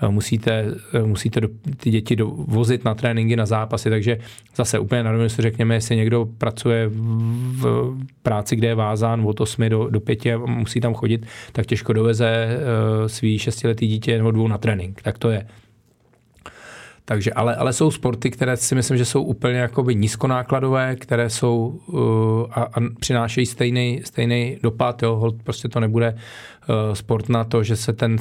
[0.03, 4.17] eh, musíte, eh, musíte do, ty děti vozit na tréninky, na zápasy, takže
[4.55, 9.41] zase úplně na rovinu si řekněme, jestli někdo pracuje v práci, kde je vázán od
[9.41, 14.17] 8 do, do 5 a musí tam chodit, tak těžko doveze uh, svý šestiletý dítě
[14.17, 15.01] nebo dvou na trénink.
[15.01, 15.47] Tak to je.
[17.09, 21.79] Takže, ale, ale jsou sporty, které si myslím, že jsou úplně jakoby nízkonákladové, které jsou
[21.87, 21.99] uh,
[22.51, 25.03] a, a přinášejí stejný, stejný dopad.
[25.03, 25.31] Jo.
[25.43, 28.17] Prostě to nebude uh, sport na to, že se ten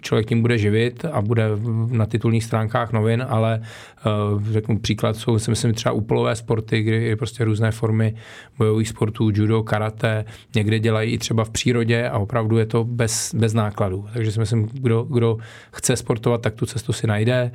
[0.00, 1.44] člověk tím bude živit a bude
[1.90, 7.04] na titulních stránkách novin, ale uh, řeknu příklad jsou si myslím třeba úplové sporty, kdy
[7.04, 8.14] je prostě různé formy
[8.58, 10.24] bojových sportů, judo, karate,
[10.54, 14.06] někde dělají i třeba v přírodě a opravdu je to bez, bez nákladů.
[14.12, 15.36] Takže si myslím, kdo, kdo
[15.72, 17.50] chce sportovat, tak tu cestu si najde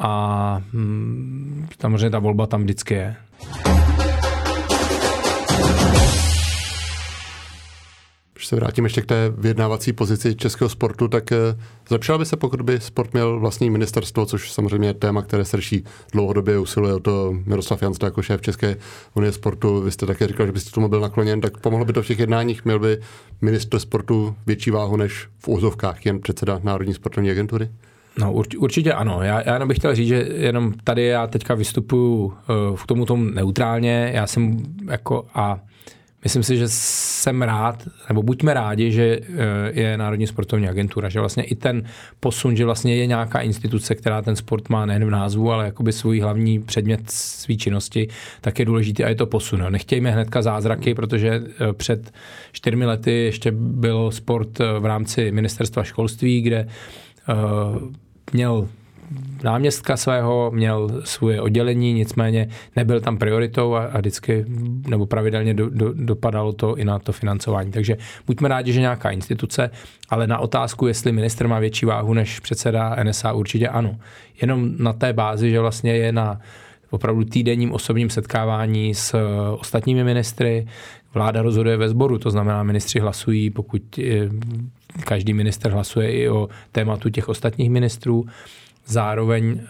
[0.00, 3.16] a hm, samozřejmě ta volba tam vždycky je.
[8.34, 11.38] Když se vrátím ještě k té vyjednávací pozici českého sportu, tak eh,
[11.88, 15.56] zlepšila by se, pokud by sport měl vlastní ministerstvo, což samozřejmě je téma, které se
[15.56, 18.76] řeší dlouhodobě, usiluje o to Miroslav Jansta jako šéf České
[19.14, 19.80] unie sportu.
[19.80, 22.18] Vy jste také říkal, že byste tomu byl nakloněn, tak pomohlo by to v těch
[22.18, 23.00] jednáních, měl by
[23.40, 27.70] ministr sportu větší váhu než v úzovkách jen předseda Národní sportovní agentury?
[28.20, 29.22] No určitě ano.
[29.22, 33.06] Já, já jenom bych chtěl říct, že jenom tady já teďka vystupuju uh, k tomu
[33.06, 34.10] tomu neutrálně.
[34.14, 35.58] Já jsem jako a
[36.22, 39.36] myslím si, že jsem rád, nebo buďme rádi, že uh,
[39.72, 41.82] je Národní sportovní agentura, že vlastně i ten
[42.20, 45.92] posun, že vlastně je nějaká instituce, která ten sport má nejen v názvu, ale jakoby
[45.92, 48.08] svůj hlavní předmět své činnosti,
[48.40, 49.64] tak je důležitý a je to posun.
[49.70, 52.12] Nechtějme hnedka zázraky, protože uh, před
[52.52, 56.68] čtyřmi lety ještě byl sport v rámci ministerstva školství, kde
[58.32, 58.68] měl
[59.42, 64.44] náměstka svého, měl svoje oddělení, nicméně nebyl tam prioritou a, a vždycky
[64.88, 67.70] nebo pravidelně do, do, dopadalo to i na to financování.
[67.70, 69.70] Takže buďme rádi, že nějaká instituce,
[70.08, 73.96] ale na otázku, jestli minister má větší váhu než předseda NSA, určitě ano.
[74.42, 76.40] Jenom na té bázi, že vlastně je na
[76.90, 79.16] opravdu týdenním osobním setkávání s
[79.58, 80.66] ostatními ministry.
[81.14, 83.98] Vláda rozhoduje ve sboru, to znamená, ministři hlasují, pokud
[85.04, 88.26] každý minister hlasuje i o tématu těch ostatních ministrů.
[88.86, 89.68] Zároveň eh,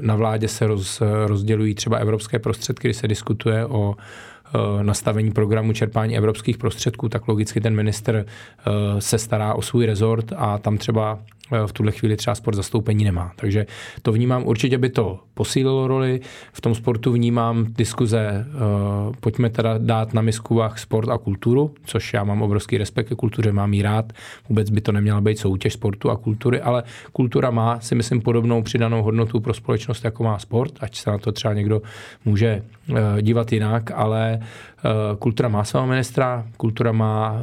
[0.00, 5.72] na vládě se roz, rozdělují třeba evropské prostředky, kdy se diskutuje o eh, nastavení programu
[5.72, 10.78] čerpání evropských prostředků, tak logicky ten minister eh, se stará o svůj rezort a tam
[10.78, 11.18] třeba
[11.66, 13.32] v tuhle chvíli třeba sport zastoupení nemá.
[13.36, 13.66] Takže
[14.02, 16.20] to vnímám, určitě by to posílilo roli.
[16.52, 21.74] V tom sportu vnímám diskuze, uh, pojďme teda dát na misku vah sport a kulturu,
[21.84, 24.12] což já mám obrovský respekt ke kultuře, mám jí rád.
[24.48, 26.82] Vůbec by to neměla být soutěž sportu a kultury, ale
[27.12, 31.18] kultura má si myslím podobnou přidanou hodnotu pro společnost, jako má sport, ať se na
[31.18, 31.82] to třeba někdo
[32.24, 37.36] může uh, dívat jinak, ale uh, kultura má svého ministra, kultura má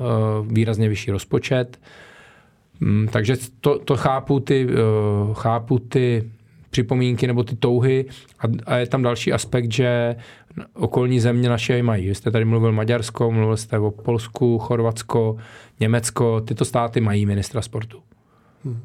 [0.47, 1.79] výrazně vyšší rozpočet,
[3.11, 4.75] takže to, to chápu, ty, eh,
[5.33, 6.31] chápu ty
[6.69, 8.05] připomínky nebo ty touhy
[8.39, 10.15] a, a je tam další aspekt, že
[10.73, 12.07] okolní země naše mají.
[12.07, 15.37] Vy jste tady mluvil Maďarsko, mluvil jste o Polsku, Chorvatsko,
[15.79, 17.99] Německo, tyto státy mají ministra sportu.
[18.65, 18.79] Hmm.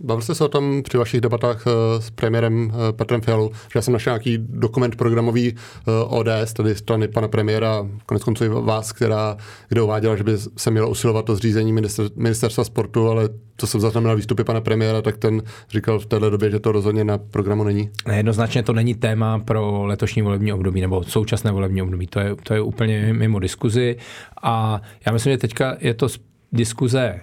[0.00, 3.78] Bavil jste se o tom při vašich debatách eh, s premiérem eh, Petrem Fialou, že
[3.78, 8.48] já jsem našel nějaký dokument programový eh, ODS, tedy strany pana premiéra, konec konců i
[8.48, 9.36] vás, která,
[9.68, 13.80] kde uváděla, že by se mělo usilovat o zřízení minister, ministerstva sportu, ale co jsem
[13.80, 17.64] zaznamenal výstupy pana premiéra, tak ten říkal v této době, že to rozhodně na programu
[17.64, 17.90] není.
[18.12, 22.06] Jednoznačně to není téma pro letošní volební období nebo současné volební období.
[22.06, 23.96] To je, to je úplně mimo diskuzi
[24.42, 26.08] a já myslím, že teďka je to
[26.52, 27.20] diskuze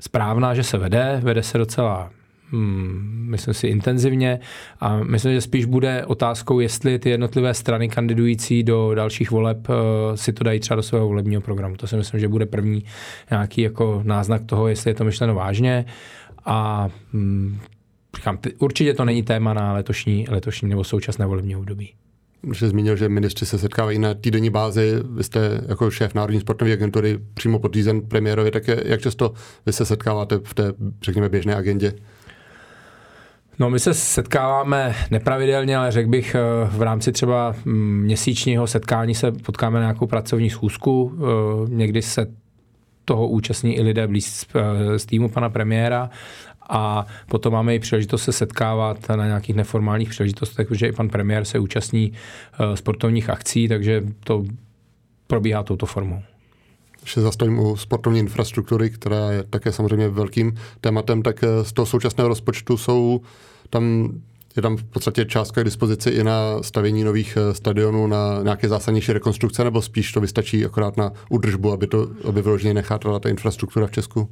[0.00, 2.10] správná, že se vede, vede se docela
[2.50, 4.40] hmm, myslím si intenzivně
[4.80, 9.74] a myslím, že spíš bude otázkou, jestli ty jednotlivé strany kandidující do dalších voleb uh,
[10.14, 11.76] si to dají třeba do svého volebního programu.
[11.76, 12.84] To si myslím, že bude první
[13.30, 15.84] nějaký jako náznak toho, jestli je to myšleno vážně
[16.44, 17.58] a hmm,
[18.16, 21.92] říkám, určitě to není téma na letošní, letošní nebo současné volební období.
[22.52, 24.94] Jsi zmínil, že ministři se setkávají na týdenní bázi.
[25.10, 29.32] Vy jste jako šéf Národní sportovní agentury přímo podřízen premiérovi, tak jak často
[29.66, 30.72] vy se setkáváte v té,
[31.02, 31.92] řekněme, běžné agendě?
[33.58, 39.14] No, my se setkáváme nepravidelně, ale řekl bych, eh, v rámci třeba mm, měsíčního setkání
[39.14, 41.18] se potkáme na nějakou pracovní schůzku.
[41.18, 42.26] Eh, někdy se
[43.04, 46.10] toho účastní i lidé blíz eh, z týmu pana premiéra
[46.68, 51.44] a potom máme i příležitost se setkávat na nějakých neformálních příležitostech, protože i pan premiér
[51.44, 52.12] se účastní
[52.74, 54.44] sportovních akcí, takže to
[55.26, 56.22] probíhá touto formou
[57.12, 61.86] se zastavím u sportovní infrastruktury, která je také samozřejmě velkým tématem, tak eh, z toho
[61.86, 63.20] současného rozpočtu jsou
[63.70, 64.12] tam
[64.56, 68.68] je tam v podstatě částka k dispozici i na stavění nových eh, stadionů, na nějaké
[68.68, 73.28] zásadnější rekonstrukce, nebo spíš to vystačí akorát na údržbu, aby, to, aby vyloženě nechátala ta
[73.28, 74.30] infrastruktura v Česku?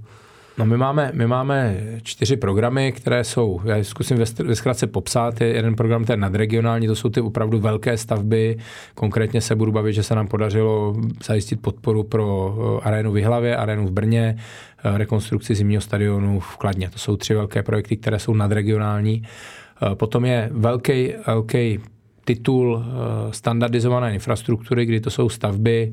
[0.59, 5.47] No my máme, my máme čtyři programy, které jsou, já zkusím ve, zkratce popsat, je
[5.47, 8.57] jeden program ten nadregionální, to jsou ty opravdu velké stavby,
[8.95, 13.57] konkrétně se budu bavit, že se nám podařilo zajistit podporu pro eh, arénu v Hlavě,
[13.57, 14.37] arénu v Brně,
[14.85, 16.90] eh, rekonstrukci zimního stadionu v Kladně.
[16.90, 19.23] To jsou tři velké projekty, které jsou nadregionální.
[19.23, 21.81] Eh, potom je velký, velký
[22.25, 22.85] titul
[23.31, 25.93] standardizované infrastruktury, kdy to jsou stavby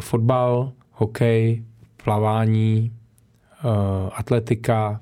[0.00, 1.64] fotbal, hokej,
[2.04, 2.90] plavání,
[4.12, 5.00] atletika,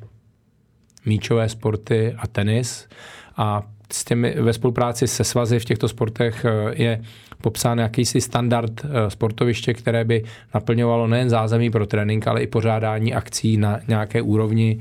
[1.04, 2.88] míčové sporty a tenis.
[3.36, 7.02] A s těmi, ve spolupráci se svazy v těchto sportech eh, je
[7.40, 13.14] popsán jakýsi standard eh, sportoviště, které by naplňovalo nejen zázemí pro trénink, ale i pořádání
[13.14, 14.78] akcí na nějaké úrovni.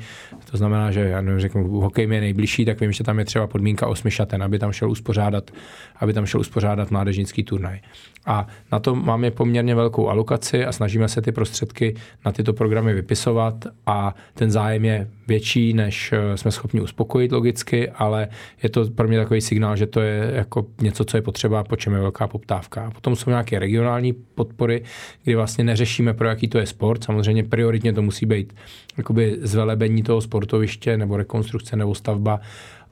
[0.52, 3.26] To znamená, že já nevím, řeknu, hokej mi je nejbližší, tak vím, že tam je
[3.26, 5.52] třeba podmínka osmi šaten, aby tam šel uspořádat,
[5.96, 7.80] aby tam šel uspořádat mládežnický turnaj.
[8.26, 12.94] A na to máme poměrně velkou alokaci a snažíme se ty prostředky na tyto programy
[12.94, 18.28] vypisovat a ten zájem je větší, než eh, jsme schopni uspokojit logicky, ale
[18.64, 21.76] je to pro mě takový signál, že to je jako něco, co je potřeba, po
[21.76, 22.86] čem je velká poptávka.
[22.86, 24.84] A potom jsou nějaké regionální podpory,
[25.24, 27.04] kdy vlastně neřešíme, pro jaký to je sport.
[27.04, 28.54] Samozřejmě prioritně to musí být
[28.98, 32.40] jakoby zvelebení toho sportoviště nebo rekonstrukce nebo stavba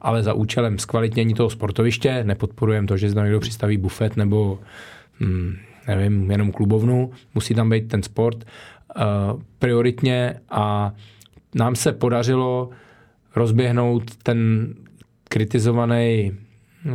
[0.01, 4.59] ale za účelem zkvalitnění toho sportoviště nepodporujeme to, že zde někdo přistaví bufet nebo
[5.19, 5.55] hmm,
[5.87, 8.37] nevím, jenom klubovnu, musí tam být ten sport
[8.95, 10.93] uh, prioritně a
[11.55, 12.69] nám se podařilo
[13.35, 14.73] rozběhnout ten
[15.29, 16.31] kritizovaný
[16.85, 16.93] uh,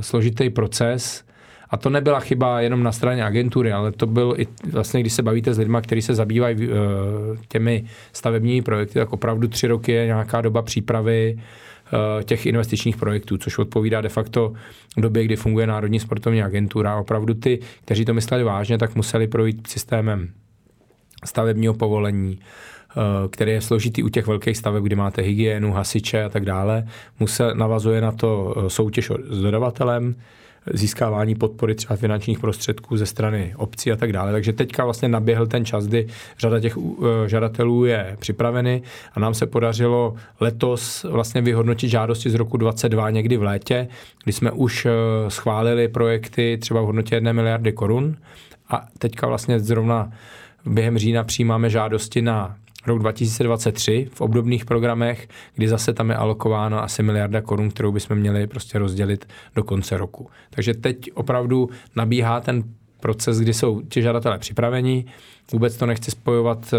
[0.00, 1.24] složitý proces,
[1.70, 5.22] a to nebyla chyba jenom na straně agentury, ale to byl i vlastně, když se
[5.22, 6.74] bavíte s lidmi, kteří se zabývají uh,
[7.48, 11.42] těmi stavebními projekty, tak opravdu tři roky je nějaká doba přípravy, Eh,
[12.24, 14.52] těch investičních projektů, což odpovídá de facto
[14.96, 16.96] době, kdy funguje Národní sportovní agentura.
[16.96, 20.30] Opravdu ty, kteří to mysleli vážně, tak museli projít systémem
[21.24, 26.28] stavebního povolení, eh, který je složitý u těch velkých staveb, kdy máte hygienu, hasiče a
[26.28, 26.88] tak dále.
[27.20, 30.14] Musel, navazuje na to eh, soutěž s dodavatelem,
[30.72, 34.32] získávání podpory třeba finančních prostředků ze strany obcí a tak dále.
[34.32, 36.06] Takže teďka vlastně naběhl ten čas, kdy
[36.38, 38.82] řada těch eh, žadatelů je připraveny
[39.14, 43.88] a nám se podařilo letos vlastně vyhodnotit žádosti z roku 22 někdy v létě,
[44.24, 44.90] kdy jsme už eh,
[45.28, 48.16] schválili projekty třeba v hodnotě 1 miliardy korun
[48.68, 50.12] a teďka vlastně zrovna
[50.66, 56.82] během října přijímáme žádosti na rok 2023 v obdobných programech, kdy zase tam je alokováno
[56.82, 60.30] asi miliarda korun, kterou bychom měli prostě rozdělit do konce roku.
[60.50, 62.64] Takže teď opravdu nabíhá ten
[63.00, 65.04] proces, kdy jsou ti žadatelé připraveni.
[65.52, 66.74] Vůbec to nechci spojovat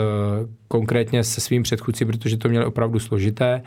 [0.68, 3.62] konkrétně se svým předchůdci, protože to mělo opravdu složité,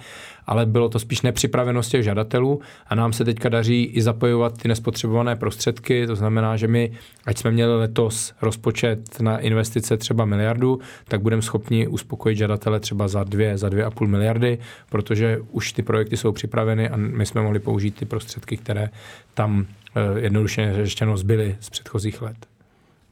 [0.46, 4.68] ale bylo to spíš nepřipravenost těch žadatelů a nám se teďka daří i zapojovat ty
[4.68, 6.92] nespotřebované prostředky, to znamená, že my,
[7.26, 13.08] ať jsme měli letos rozpočet na investice třeba miliardu, tak budeme schopni uspokojit žadatele třeba
[13.08, 14.58] za dvě, za dvě a půl miliardy,
[14.90, 18.90] protože už ty projekty jsou připraveny a my jsme mohli použít ty prostředky, které
[19.34, 22.53] tam eh, jednoduše řečeno zbyly z předchozích let.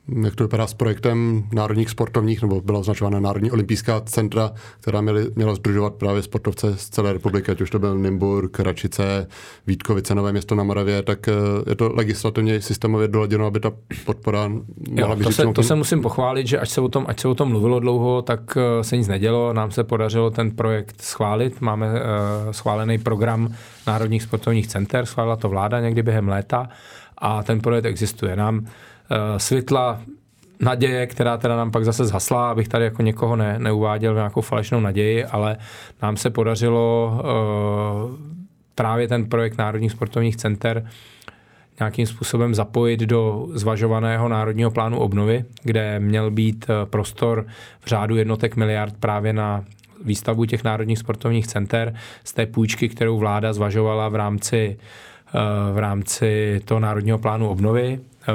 [0.08, 5.26] Jak to vypadá s projektem národních sportovních, nebo byla označována Národní olympijská centra, která měly,
[5.36, 9.26] měla združovat právě sportovce z celé republiky, ať už to byl Nymburk, Račice,
[9.66, 11.32] Vítkovice, Nové město na Moravě, tak eh,
[11.66, 13.72] je to legislativně systémově doladěno, aby ta
[14.04, 14.48] podpora
[14.90, 15.24] mohla být.
[15.24, 17.48] To, se, to se musím pochválit, že ať se, o tom, ať se o tom
[17.48, 19.52] mluvilo dlouho, tak eh, se nic nedělo.
[19.52, 21.60] Nám se podařilo ten projekt schválit.
[21.60, 21.96] Máme uh,
[22.50, 23.54] schválený program
[23.86, 26.68] národních sportovních center, schválila to vláda někdy během léta
[27.18, 28.36] a ten projekt existuje.
[28.36, 28.66] Nám
[29.36, 30.00] světla
[30.60, 34.80] naděje, která teda nám pak zase zhasla, abych tady jako někoho ne, neuváděl nějakou falešnou
[34.80, 35.56] naději, ale
[36.02, 38.16] nám se podařilo uh,
[38.74, 40.86] právě ten projekt Národních sportovních center
[41.80, 47.46] nějakým způsobem zapojit do zvažovaného národního plánu obnovy, kde měl být eh, prostor
[47.80, 49.64] v řádu jednotek miliard právě na
[50.04, 51.94] výstavbu těch národních sportovních center
[52.24, 54.76] z té půjčky, kterou vláda zvažovala v rámci
[55.72, 58.00] v rámci toho národního plánu obnovy.
[58.28, 58.32] Eh,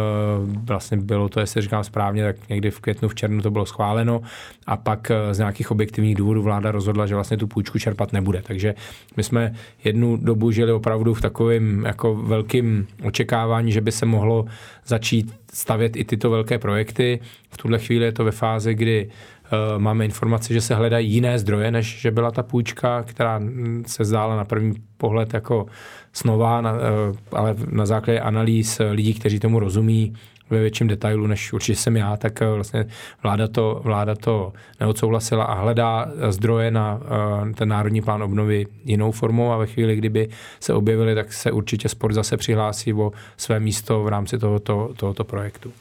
[0.63, 4.21] vlastně bylo to, jestli říkám správně, tak někdy v květnu, v červnu to bylo schváleno
[4.65, 8.41] a pak eh, z nějakých objektivních důvodů vláda rozhodla, že vlastně tu půjčku čerpat nebude.
[8.41, 8.76] Takže
[9.17, 14.45] my jsme jednu dobu žili opravdu v takovém jako velkým očekávání, že by se mohlo
[14.86, 17.19] začít stavět i tyto velké projekty.
[17.50, 21.39] V tuhle chvíli je to ve fázi, kdy uh, máme informaci, že se hledají jiné
[21.39, 23.41] zdroje, než že byla ta půjčka, která
[23.86, 25.65] se zdála na první pohled jako
[26.13, 30.13] snová, na, eh, ale na základě analýz lidí, kteří tomu rozumí
[30.50, 32.86] ve větším detailu, než určitě jsem já, tak eh, vlastně
[33.24, 39.12] vláda to, vláda to neodsouhlasila a hledá zdroje na eh, ten národní plán obnovy jinou
[39.12, 43.60] formou a ve chvíli, kdyby se objevily, tak se určitě sport zase přihlásí o své
[43.60, 45.72] místo v rámci tohoto, tohoto projektu.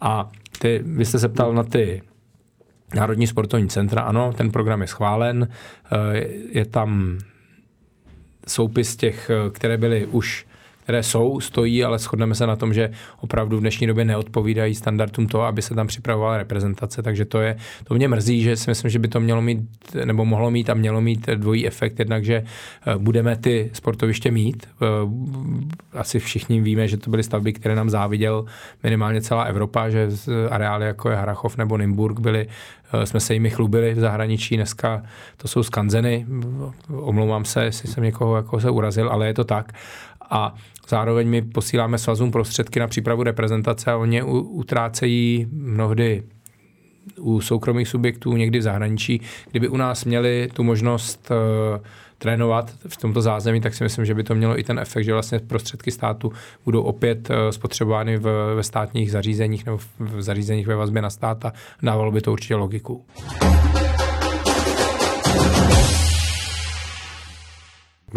[0.00, 2.02] A ty, vy jste se ptal na ty
[2.94, 5.48] Národní sportovní centra, ano, ten program je schválen,
[6.50, 7.18] je tam
[8.48, 10.46] soupis těch, eh, které byly už
[10.84, 15.26] které jsou, stojí, ale shodneme se na tom, že opravdu v dnešní době neodpovídají standardům
[15.26, 18.90] toho, aby se tam připravovala reprezentace, takže to je, to mě mrzí, že si myslím,
[18.90, 19.60] že by to mělo mít,
[20.04, 24.68] nebo mohlo mít a mělo mít dvojí efekt, jednak, že eh, budeme ty sportoviště mít.
[24.68, 24.86] Eh,
[25.92, 28.44] asi všichni víme, že to byly stavby, které nám záviděl
[28.82, 30.08] minimálně celá Evropa, že
[30.50, 32.46] areály jako je Harachov nebo Nymburk byly
[33.04, 35.02] jsme se jimi chlubili v zahraničí, dneska
[35.36, 36.26] to jsou skanzeny,
[36.88, 39.72] omlouvám se, jestli jsem někoho jako se urazil, ale je to tak.
[40.30, 40.54] A
[40.88, 46.22] zároveň my posíláme svazům prostředky na přípravu reprezentace a oni utrácejí mnohdy
[47.18, 51.84] u soukromých subjektů, někdy v zahraničí, kdyby u nás měli tu možnost uh,
[52.24, 55.12] trénovat v tomto zázemí, tak si myslím, že by to mělo i ten efekt, že
[55.12, 56.32] vlastně prostředky státu
[56.64, 61.44] budou opět uh, spotřebovány v, ve státních zařízeních nebo v zařízeních ve vazbě na stát
[61.44, 63.04] a dávalo by to určitě logiku.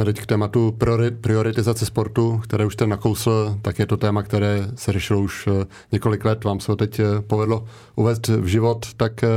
[0.05, 0.77] Teď k tématu
[1.21, 5.65] prioritizace sportu, které už jste nakousl, tak je to téma, které se řešilo už eh,
[5.91, 6.43] několik let.
[6.43, 7.65] Vám se ho teď eh, povedlo
[7.95, 9.27] uvést v život, tak eh,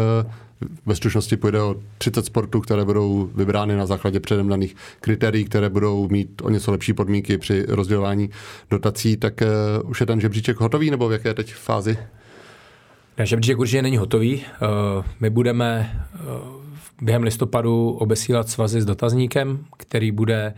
[0.87, 5.68] ve stručnosti půjde o 30 sportů, které budou vybrány na základě předem daných kritérií, které
[5.68, 8.31] budou mít o něco lepší podmínky při rozdělování
[8.70, 9.16] dotací.
[9.16, 9.35] Tak
[9.85, 11.99] už je ten žebříček hotový, nebo v jaké teď fázi?
[13.14, 14.42] Ten žebříček určitě není hotový.
[15.20, 16.01] My budeme
[17.03, 20.55] během listopadu obesílat svazy s dotazníkem, který bude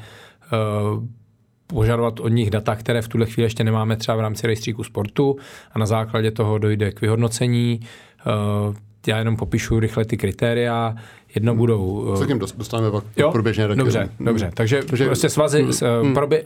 [1.66, 5.36] požadovat od nich data, které v tuhle chvíli ještě nemáme třeba v rámci rejstříku sportu
[5.72, 7.80] a na základě toho dojde k vyhodnocení.
[9.06, 10.94] Já jenom popíšu rychle ty kritéria.
[11.34, 11.58] Jedno hmm.
[11.58, 12.14] budou...
[12.16, 13.32] Se tím dostaneme pak jo?
[13.32, 13.68] průběžně.
[13.68, 14.26] Dobře, hmm.
[14.26, 14.50] dobře.
[14.54, 15.66] Takže, Takže prostě svazy,
[16.02, 16.14] hmm.
[16.14, 16.42] probě,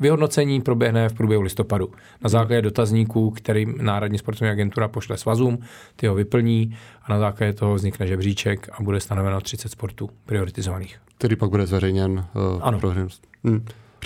[0.00, 1.90] vyhodnocení proběhne v průběhu listopadu.
[2.24, 5.58] Na základě dotazníků, který Národní sportovní agentura pošle svazům,
[5.96, 10.98] ty ho vyplní a na základě toho vznikne žebříček a bude stanoveno 30 sportů prioritizovaných.
[11.18, 12.78] Který pak bude zveřejněn uh, ano.
[12.80, 12.92] pro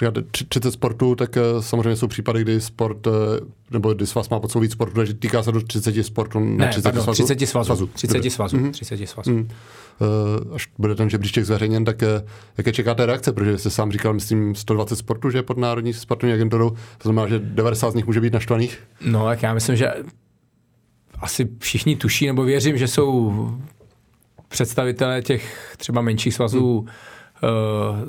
[0.00, 3.10] říkáte 30 sportů, tak eh, samozřejmě jsou případy, kdy sport, eh,
[3.70, 6.82] nebo kdy svaz má pod víc sportu, takže týká se do 30 sportů ne, 30
[6.82, 7.24] pardon, svazů.
[7.24, 7.86] 30 svazů.
[7.86, 8.56] 30 svazů.
[8.56, 8.70] Mm-hmm.
[8.70, 9.30] 30 svazů.
[9.30, 9.48] Mm.
[10.54, 12.02] Až bude ten žebříček zveřejněn, tak
[12.58, 13.32] jaké čekáte reakce?
[13.32, 17.28] Protože jste sám říkal, myslím, 120 sportů, že je pod Národní sportovní agenturou, to znamená,
[17.28, 18.78] že 90 z nich může být naštvaných?
[19.04, 19.92] No, tak já myslím, že
[21.18, 23.32] asi všichni tuší, nebo věřím, že jsou
[24.48, 26.90] představitelé těch třeba menších svazů hmm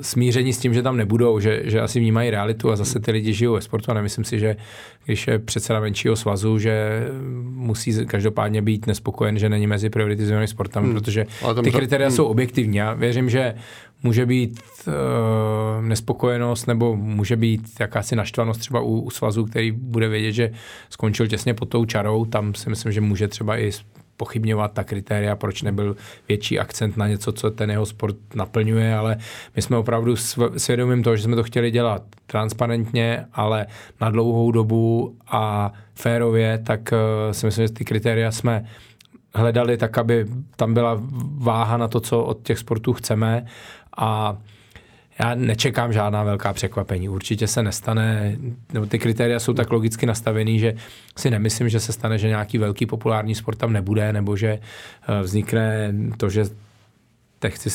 [0.00, 3.32] smíření s tím, že tam nebudou, že, že asi vnímají realitu a zase ty lidi
[3.32, 4.56] žijou ve sportu a nemyslím si, že
[5.04, 7.06] když je předseda menšího svazu, že
[7.42, 10.94] musí každopádně být nespokojen, že není mezi prioritizovanými sportami, hmm.
[10.94, 11.26] protože
[11.64, 12.16] ty kritéria hmm.
[12.16, 12.76] jsou objektivní.
[12.76, 13.54] Já věřím, že
[14.02, 20.08] může být uh, nespokojenost nebo může být jakási naštvanost třeba u, u svazu, který bude
[20.08, 20.50] vědět, že
[20.90, 22.24] skončil těsně pod tou čarou.
[22.24, 23.70] Tam si myslím, že může třeba i
[24.16, 25.96] pochybňovat ta kritéria, proč nebyl
[26.28, 29.16] větší akcent na něco, co ten jeho sport naplňuje, ale
[29.56, 30.16] my jsme opravdu
[30.56, 33.66] svědomím toho, že jsme to chtěli dělat transparentně, ale
[34.00, 38.64] na dlouhou dobu a férově, tak uh, si myslím, že ty kritéria jsme
[39.34, 41.00] hledali tak, aby tam byla
[41.38, 43.46] váha na to, co od těch sportů chceme.
[43.96, 44.38] A
[45.18, 47.08] já nečekám žádná velká překvapení.
[47.08, 48.36] Určitě se nestane,
[48.72, 50.74] nebo ty kritéria jsou tak logicky nastavený, že
[51.18, 55.22] si nemyslím, že se stane, že nějaký velký populární sport tam nebude, nebo že eh,
[55.22, 56.44] vznikne to, že
[57.38, 57.70] teď chci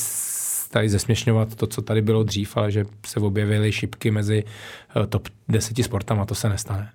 [0.72, 4.44] tady zesměšňovat to, co tady bylo dřív, ale že se objevily šipky mezi
[5.04, 6.90] eh, top 10 sportama, to se nestane.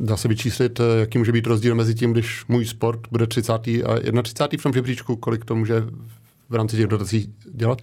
[0.00, 3.52] Dá se vyčíslit, eh, jaký může být rozdíl mezi tím, když můj sport bude 30.
[3.52, 4.58] a 31.
[4.58, 5.80] v tom žebříčku, kolik to může
[6.48, 7.78] v rámci těch dotací dělat?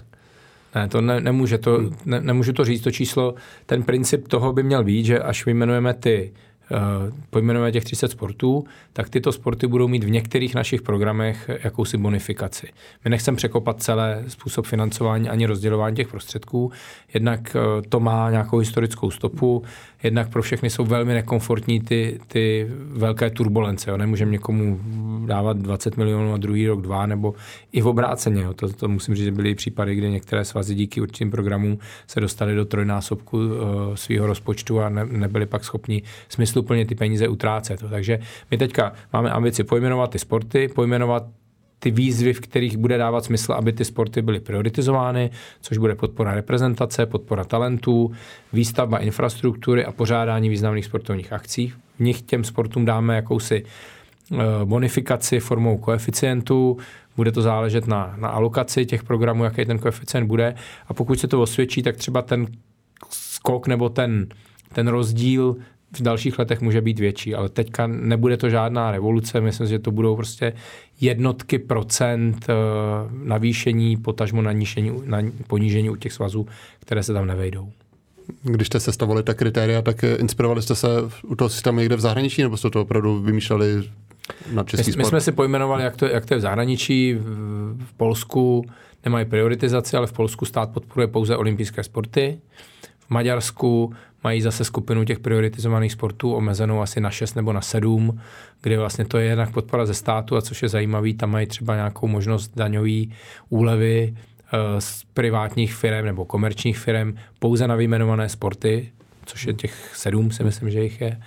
[0.75, 1.95] Ne, to ne, nemůže to, hmm.
[2.05, 5.93] ne, nemůžu to říct, to číslo, ten princip toho by měl být, že až vyjmenujeme
[5.93, 6.31] ty
[6.73, 8.63] Eh, pojmenujeme těch 30 sportů,
[8.93, 12.67] tak tyto sporty budou mít v některých našich programech jakousi bonifikaci.
[13.03, 16.71] My nechceme překopat celé způsob financování ani rozdělování těch prostředků,
[17.13, 19.63] jednak eh, to má nějakou historickou stopu,
[20.03, 23.89] jednak pro všechny jsou velmi nekomfortní ty, ty velké turbulence.
[23.89, 23.97] Jo.
[23.97, 24.79] Nemůžeme někomu
[25.25, 27.33] dávat 20 milionů a druhý rok dva, nebo
[27.71, 28.41] i v obráceně.
[28.41, 28.53] Jo.
[28.53, 31.77] To, to musím říct, že byly případy, kdy některé svazy díky určitým programům
[32.07, 33.51] se dostaly do trojnásobku uh,
[33.95, 37.81] svého rozpočtu a ne, nebyli pak schopni smysluplně ty peníze utrácet.
[37.81, 37.89] Jo.
[37.89, 38.19] Takže
[38.51, 41.23] my teďka máme ambici pojmenovat ty sporty, pojmenovat
[41.83, 45.29] ty výzvy, v kterých bude dávat smysl, aby ty sporty byly prioritizovány,
[45.61, 48.11] což bude podpora reprezentace, podpora talentů,
[48.53, 51.73] výstavba infrastruktury a pořádání významných sportovních akcí.
[51.95, 56.77] V nich těm sportům dáme jakousi eh, bonifikaci formou koeficientu,
[57.15, 60.55] bude to záležet na, na alokaci těch programů, jaký ten koeficient bude
[60.87, 62.47] a pokud se to osvědčí, tak třeba ten
[63.09, 64.27] skok nebo ten,
[64.73, 65.55] ten rozdíl
[65.97, 69.91] v dalších letech může být větší, ale teďka nebude to žádná revoluce, myslím že to
[69.91, 70.53] budou prostě
[71.01, 72.53] jednotky procent eh,
[73.23, 75.17] navýšení, potažmo naníšení, na,
[75.47, 76.47] ponížení u těch svazů,
[76.79, 77.69] které se tam nevejdou.
[78.43, 80.87] Když jste sestavovali ta kritéria, tak inspirovali jste se
[81.23, 83.83] u toho systému někde v zahraničí, nebo jste to opravdu vymýšleli
[84.53, 84.97] na český my, sport?
[84.97, 87.25] My jsme si pojmenovali, jak to, jak to je v zahraničí, v,
[87.85, 88.65] v Polsku
[89.05, 92.39] nemají prioritizaci, ale v Polsku stát podporuje pouze olympijské sporty.
[92.99, 98.19] V Maďarsku mají zase skupinu těch prioritizovaných sportů omezenou asi na 6 nebo na 7,
[98.61, 101.75] kde vlastně to je jednak podpora ze státu a což je zajímavý, tam mají třeba
[101.75, 103.01] nějakou možnost daňové
[103.49, 108.91] úlevy eh, z privátních firm nebo komerčních firm pouze na vyjmenované sporty,
[109.25, 111.21] což je těch sedm, si myslím, že jich je.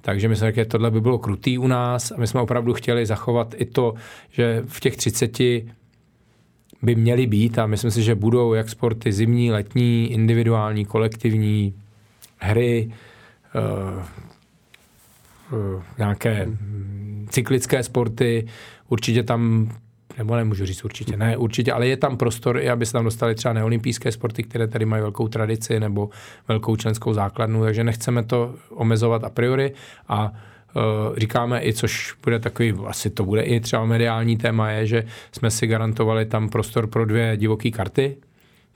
[0.00, 3.54] Takže myslím, že tohle by bylo krutý u nás a my jsme opravdu chtěli zachovat
[3.56, 3.94] i to,
[4.30, 5.38] že v těch 30
[6.82, 11.74] by měly být a myslím si, že budou jak sporty zimní, letní, individuální, kolektivní,
[12.40, 12.92] hry,
[13.54, 14.02] uh,
[15.58, 16.48] uh, nějaké
[17.28, 18.46] cyklické sporty,
[18.88, 19.70] určitě tam
[20.18, 23.34] nebo nemůžu říct určitě, ne, určitě, ale je tam prostor i, aby se tam dostali
[23.34, 26.10] třeba neolympijské sporty, které tady mají velkou tradici nebo
[26.48, 29.72] velkou členskou základnu, takže nechceme to omezovat a priori.
[30.08, 34.86] A uh, říkáme i, což bude takový, asi to bude i třeba mediální téma, je,
[34.86, 38.16] že jsme si garantovali tam prostor pro dvě divoké karty,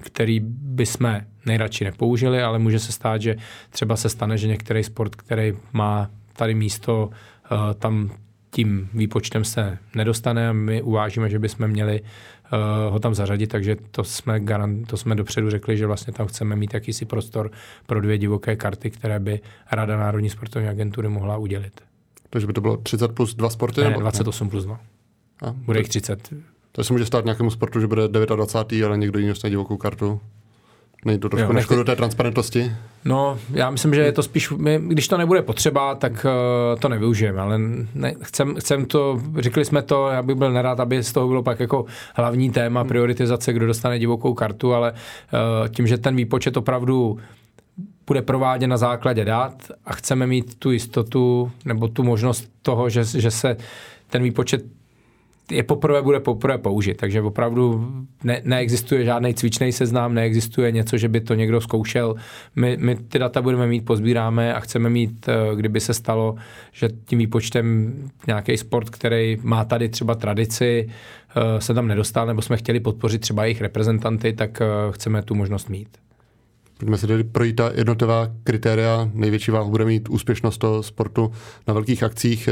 [0.03, 3.37] který bychom nejradši nepoužili, ale může se stát, že
[3.71, 7.11] třeba se stane, že některý sport, který má tady místo,
[7.45, 8.11] eh, tam
[8.55, 13.77] tím výpočtem se nedostane a my uvážíme, že bychom měli uh, ho tam zařadit, takže
[13.91, 17.51] to jsme, garant, to jsme dopředu řekli, že vlastně tam chceme mít jakýsi prostor
[17.87, 19.41] pro dvě divoké karty, které by
[19.73, 21.81] Rada Národní sportovní agentury mohla udělit.
[22.31, 23.81] Takže by to bylo 30 plus 2 sporty?
[23.81, 24.01] Ne, nebo?
[24.01, 24.81] 28 plus 2.
[25.43, 26.35] A, Bude jich 30.
[26.77, 28.87] To se může stát nějakému sportu, že bude 29.
[28.87, 30.21] ale někdo jiný dostane divokou kartu.
[31.05, 31.77] Nejde to trošku nechci...
[31.77, 32.73] do té transparentnosti?
[33.05, 36.89] No, já myslím, že je to spíš, my, když to nebude potřeba, tak uh, to
[36.89, 37.59] nevyužijeme, ale
[37.95, 41.43] ne, chcem, chcem to, řekli jsme to, já bych byl nerad, aby z toho bylo
[41.43, 42.89] pak jako hlavní téma hmm.
[42.89, 47.19] prioritizace, kdo dostane divokou kartu, ale uh, tím, že ten výpočet opravdu
[48.07, 49.55] bude prováděn na základě dat
[49.85, 53.57] a chceme mít tu jistotu nebo tu možnost toho, že, že se
[54.11, 54.65] ten výpočet
[55.51, 57.89] je poprvé bude poprvé použit, takže opravdu
[58.25, 62.15] ne, neexistuje žádný cvičný seznam, neexistuje něco, že by to někdo zkoušel.
[62.57, 66.35] My, my ty data budeme mít, pozbíráme a chceme mít, eh, kdyby se stalo,
[66.73, 67.95] že tím výpočtem
[68.27, 70.89] nějaký sport, který má tady třeba tradici,
[71.37, 75.35] eh, se tam nedostal, nebo jsme chtěli podpořit třeba jejich reprezentanty, tak eh, chceme tu
[75.35, 75.89] možnost mít.
[76.79, 79.11] Pojďme si tedy projít ta jednotlivá kritéria.
[79.15, 81.33] Největší váhu bude mít úspěšnost toho sportu
[81.67, 82.47] na velkých akcích.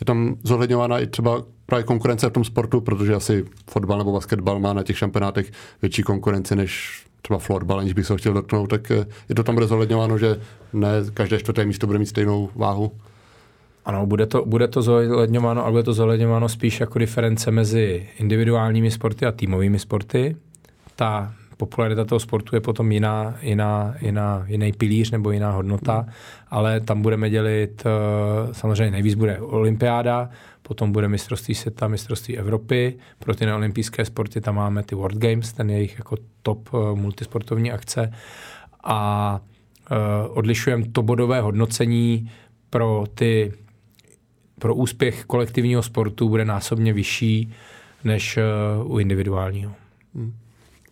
[0.00, 4.58] Je tam zohledňována i třeba právě konkurence v tom sportu, protože asi fotbal nebo basketbal
[4.58, 5.52] má na těch šampionátech
[5.82, 8.90] větší konkurenci než třeba florbal, aniž bych se ho chtěl dotknout, tak
[9.28, 10.40] je to tam bude zohledňováno, že
[10.72, 12.92] ne každé čtvrté místo bude mít stejnou váhu.
[13.84, 18.90] Ano, bude to, bude to zohledňováno, ale bude to zohledňováno spíš jako diference mezi individuálními
[18.90, 20.36] sporty a týmovými sporty.
[20.96, 26.06] Ta popularita toho sportu je potom jiná, jiná, jiná, jiný pilíř nebo jiná hodnota,
[26.48, 30.30] ale tam budeme dělit, eh, samozřejmě nejvíc bude olympiáda,
[30.62, 35.52] potom bude mistrovství světa, mistrovství Evropy, pro ty neolympijské sporty tam máme ty World Games,
[35.52, 38.12] ten jejich jako top eh, multisportovní akce
[38.88, 39.40] a
[39.90, 42.30] uh, odlišujeme to bodové hodnocení
[42.70, 43.52] pro ty
[44.58, 47.52] pro úspěch kolektivního sportu bude násobně vyšší
[48.04, 48.38] než
[48.84, 49.72] u individuálního.
[50.14, 50.32] Hmm.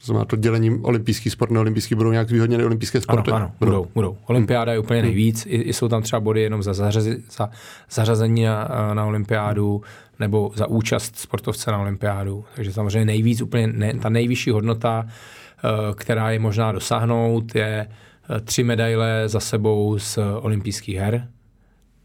[0.04, 3.30] To znamená, to dělením olympijský sport, neolympijský budou nějak zvýhodněny olympijské sporty?
[3.30, 4.16] Ano, ano budou, budou.
[4.26, 5.08] Olympiáda je úplně hmm.
[5.08, 7.50] nejvíc, I, i jsou tam třeba body jenom za, zařazi, za
[7.90, 9.82] zařazení na, na olympiádu
[10.20, 12.44] nebo za účast sportovce na olympiádu.
[12.54, 17.88] Takže samozřejmě nejvíc, úplně ne, ta nejvyšší hodnota, eh, která je možná dosáhnout, je
[18.36, 21.28] eh, tři medaile za sebou z olympijských her.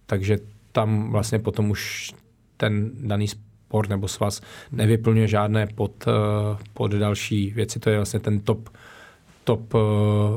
[0.06, 0.38] Takže
[0.72, 2.14] tam vlastně potom už
[2.58, 3.28] ten daný
[3.70, 4.42] sport nebo svaz
[4.72, 7.80] nevyplňuje žádné pod, eh, pod další věci.
[7.80, 8.70] To je vlastně ten top,
[9.44, 9.78] top eh,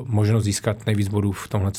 [0.04, 1.72] možnost získat nejvíc bodů v tomhle,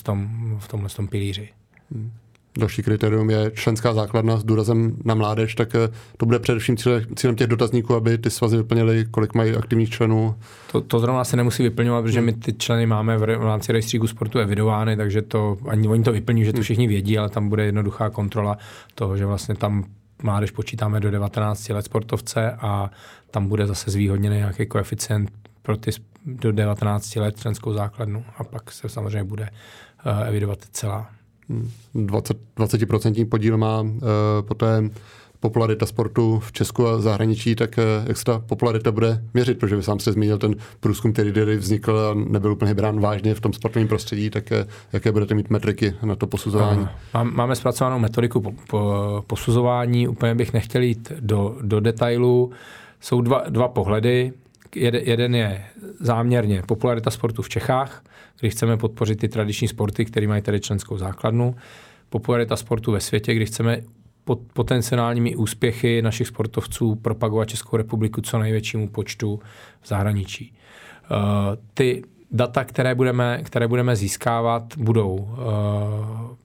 [0.59, 1.49] v tomhle pilíři.
[1.91, 2.11] Hmm.
[2.57, 6.77] Další kritérium je členská základna s důrazem na mládež, tak eh, to bude především
[7.15, 10.35] cílem těch dotazníků, aby ty svazy vyplnily, kolik mají aktivních členů.
[10.71, 14.39] To, to zrovna se nemusí vyplňovat, protože my ty členy máme v rámci rejstříku sportu
[14.39, 16.63] evidovány, takže to ani oni to vyplní, že to hmm.
[16.63, 18.57] všichni vědí, ale tam bude jednoduchá kontrola
[18.95, 19.85] toho, že vlastně tam
[20.23, 22.91] mládež počítáme do 19 let sportovce a
[23.31, 25.91] tam bude zase zvýhodněný nějaký koeficient pro ty
[26.25, 29.49] do 19 let členskou základnu a pak se samozřejmě bude
[30.05, 31.09] uh, evidovat celá.
[31.95, 33.89] 20, 20% podíl má uh,
[34.47, 34.89] poté
[35.43, 39.75] popularita sportu v Česku a zahraničí, tak eh, jak se ta popularita bude měřit, protože
[39.75, 43.41] vy sám jste zmínil ten průzkum, který tady vznikl a nebyl úplně brán vážně v
[43.41, 46.87] tom sportovním prostředí, tak eh, jaké budete mít metriky na to posuzování?
[47.23, 52.51] Máme zpracovanou metodiku po, po, posuzování, úplně bych nechtěl jít do, do detailu.
[52.99, 54.33] Jsou dva, dva pohledy.
[54.75, 55.65] Jeden je
[55.99, 58.03] záměrně popularita sportu v Čechách,
[58.39, 61.55] kdy chceme podpořit ty tradiční sporty, které mají tady členskou základnu.
[62.09, 63.81] Popularita sportu ve světě, kdy chceme
[64.25, 69.39] pod potenciálními úspěchy našich sportovců propagovat Českou republiku co největšímu počtu
[69.81, 70.53] v zahraničí.
[71.11, 71.17] Uh,
[71.73, 75.15] ty data, které budeme, které budeme získávat, budou.
[75.15, 76.35] Uh,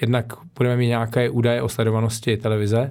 [0.00, 2.90] jednak budeme mít nějaké údaje o sledovanosti televize,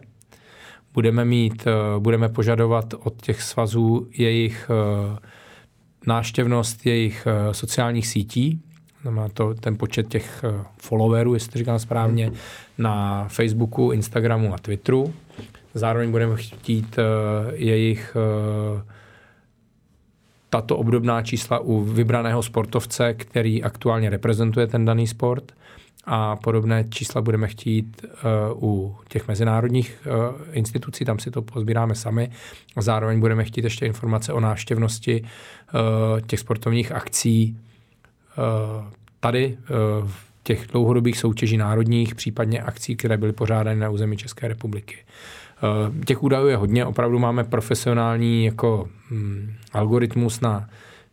[0.94, 4.72] budeme mít, uh, budeme požadovat od těch svazů jejich
[6.08, 8.62] náštěvnost jejich sociálních sítí,
[9.02, 12.32] znamená to ten počet těch eh, followerů, jestli to říkám správně,
[12.78, 15.14] na Facebooku, Instagramu a Twitteru.
[15.74, 18.82] Zároveň budeme chtít uh, jejich uh,
[20.50, 25.52] tato obdobná čísla u vybraného sportovce, který aktuálně reprezentuje ten daný sport
[26.06, 28.06] a podobné čísla budeme chtít
[28.54, 32.32] uh, u těch mezinárodních uh, institucí, tam si to pozbíráme sami.
[32.78, 37.69] Zároveň budeme chtít ještě informace o návštěvnosti uh, těch sportovních akcí Eh,
[39.20, 39.68] tady eh,
[40.06, 44.96] v těch dlouhodobých soutěží národních, případně akcí, které byly pořádány na území České republiky.
[44.98, 50.70] Eh, těch údajů je hodně, opravdu máme profesionální jako hm, algoritmus na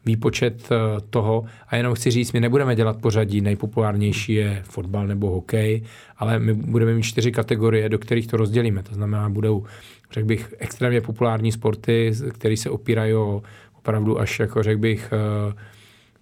[0.06, 0.68] výpočet
[1.10, 5.82] toho a jenom chci říct, my nebudeme dělat pořadí, nejpopulárnější je fotbal nebo hokej,
[6.16, 8.82] ale my budeme mít čtyři kategorie, do kterých to rozdělíme.
[8.82, 9.64] To znamená, budou,
[10.12, 13.42] řekl bych, extrémně populární sporty, které se opírají o
[13.78, 15.10] opravdu až, jako řekl bych,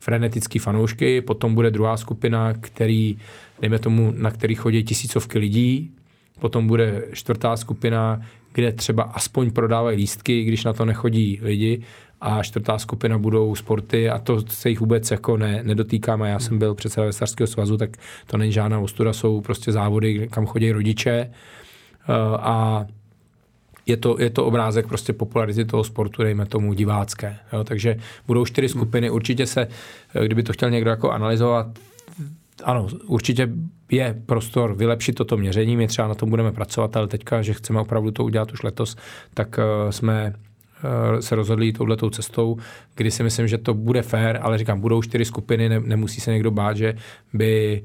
[0.05, 3.19] frenetický fanoušky, potom bude druhá skupina, který,
[3.61, 5.91] dejme tomu, na který chodí tisícovky lidí,
[6.41, 8.21] potom bude čtvrtá skupina,
[8.53, 11.83] kde třeba aspoň prodávají lístky, když na to nechodí lidi.
[12.21, 16.23] A čtvrtá skupina budou sporty a to se jich vůbec jako ne, nedotýkám.
[16.23, 17.91] A já jsem byl předseda Vestarského svazu, tak
[18.27, 21.13] to není žádná ostuda, jsou prostě závody, kam chodí rodiče.
[21.21, 22.87] Eh, a
[23.87, 27.37] je to, je to obrázek prostě popularity toho sportu, dejme tomu divácké.
[27.53, 27.65] Jo?
[27.65, 29.11] Takže budou čtyři skupiny.
[29.11, 29.69] Určitě se,
[30.23, 31.67] kdyby to chtěl někdo jako analyzovat,
[32.65, 33.49] ano, určitě
[33.91, 37.81] je prostor vylepšit toto měření, my třeba na tom budeme pracovat, ale teďka, že chceme
[37.81, 38.97] opravdu to udělat už letos,
[39.35, 39.61] tak
[39.91, 40.33] jsme
[41.21, 42.57] se rozhodli touhletou cestou,
[42.95, 46.33] kdy si myslím, že to bude fair, ale říkám, budou čtyři skupiny, ne, nemusí se
[46.33, 46.95] někdo bát, že
[47.33, 47.85] by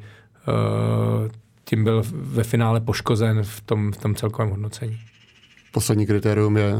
[1.65, 4.97] tím byl ve finále poškozen v tom, v tom celkovém hodnocení.
[5.71, 6.73] Poslední kritérium je,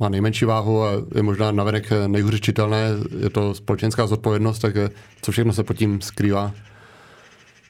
[0.00, 2.88] má nejmenší váhu a je možná navenek nejhůře čitelné,
[3.20, 4.74] je to společenská zodpovědnost, tak
[5.22, 6.52] co všechno se pod tím skrývá?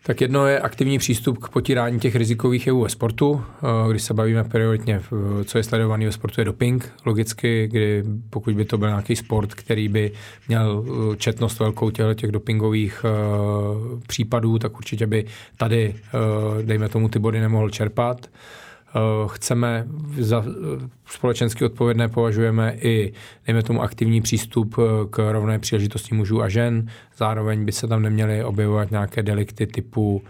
[0.09, 3.45] Tak jedno je aktivní přístup k potírání těch rizikových jevů ve sportu.
[3.63, 5.03] Eh, když se bavíme prioritně,
[5.45, 9.55] co je sledovaný ve sportu, je doping, logicky, kdy pokud by to byl nějaký sport,
[9.55, 10.13] který by
[10.49, 13.11] měl eh, četnost velkou těchto těch dopingových eh,
[14.07, 15.25] případů, tak určitě by
[15.57, 15.95] tady,
[16.63, 18.27] dejme tomu, ty body nemohl čerpat.
[18.95, 19.86] Eh, chceme
[20.18, 23.12] za eh, společensky odpovědné považujeme i,
[23.47, 26.89] dejme tomu, aktivní přístup eh, k rovné příležitosti mužů a žen.
[27.16, 30.22] Zároveň by se tam neměly objevovat nějaké delikty typu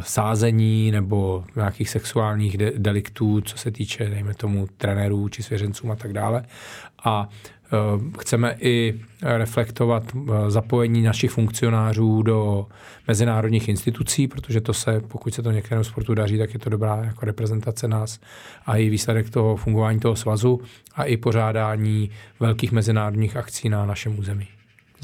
[0.00, 6.12] sázení nebo nějakých sexuálních deliktů, co se týče, dejme tomu, trenérů či svěřencům a tak
[6.12, 6.44] dále.
[7.04, 7.28] A
[8.18, 12.66] chceme i reflektovat eh, zapojení našich funkcionářů do
[13.08, 16.96] mezinárodních institucí, protože to se, pokud se to některému sportu daří, tak je to dobrá
[16.96, 18.20] jako reprezentace nás
[18.66, 20.60] a i výsledek toho fungování toho svazu
[20.94, 22.10] a i pořádání
[22.40, 24.48] velkých mezinárodních akcí na našem území.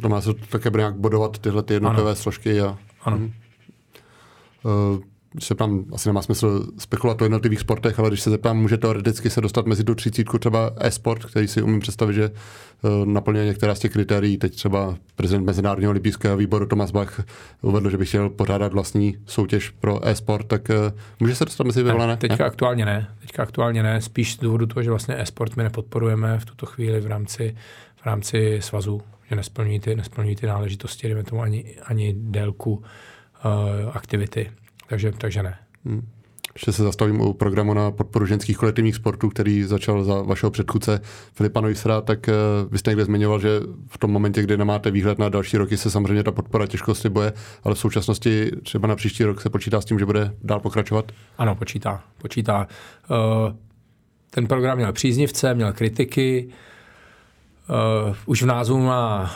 [0.03, 2.17] To má se také nějak bodovat tyhle ty jednotlivé ano.
[2.17, 2.61] složky.
[2.61, 2.79] A...
[3.03, 3.17] Ano.
[3.17, 3.33] Hmm.
[4.65, 5.03] Uh,
[5.39, 9.31] se tam asi nemá smysl spekulovat o jednotlivých sportech, ale když se zeptám, může teoreticky
[9.31, 13.75] se dostat mezi tu třicítku třeba e-sport, který si umím představit, že uh, naplňuje některá
[13.75, 14.39] z těch kritérií.
[14.39, 17.21] Teď třeba prezident Mezinárodního olympijského výboru Tomas Bach
[17.63, 21.83] uvedl, že by chtěl pořádat vlastní soutěž pro e-sport, tak uh, může se dostat mezi
[21.83, 22.17] vyvolené?
[22.17, 22.49] Teďka ne?
[22.49, 23.09] aktuálně ne.
[23.21, 24.01] Teďka aktuálně ne.
[24.01, 27.57] Spíš z důvodu toho, že vlastně e-sport my nepodporujeme v tuto chvíli v rámci,
[28.03, 32.83] v rámci svazu, že nesplňují ty, nesplňují ty náležitosti, tomu ani, ani délku uh,
[33.93, 34.51] aktivity.
[34.87, 35.59] Takže, takže ne.
[35.85, 36.09] Hmm.
[36.55, 41.01] Ještě se zastavím u programu na podporu ženských kolektivních sportů, který začal za vašeho předchůdce
[41.33, 45.19] Filipa Neusera, tak uh, vy jste někde zmiňoval, že v tom momentě, kdy nemáte výhled
[45.19, 47.33] na další roky, se samozřejmě ta podpora těžko slibuje,
[47.65, 51.13] ale v současnosti třeba na příští rok se počítá s tím, že bude dál pokračovat?
[51.39, 52.05] Ano, počítá.
[52.19, 52.69] počítá.
[53.11, 53.17] Uh,
[54.31, 56.49] ten program měl příznivce, měl kritiky,
[58.09, 59.31] Uh, už v názvu má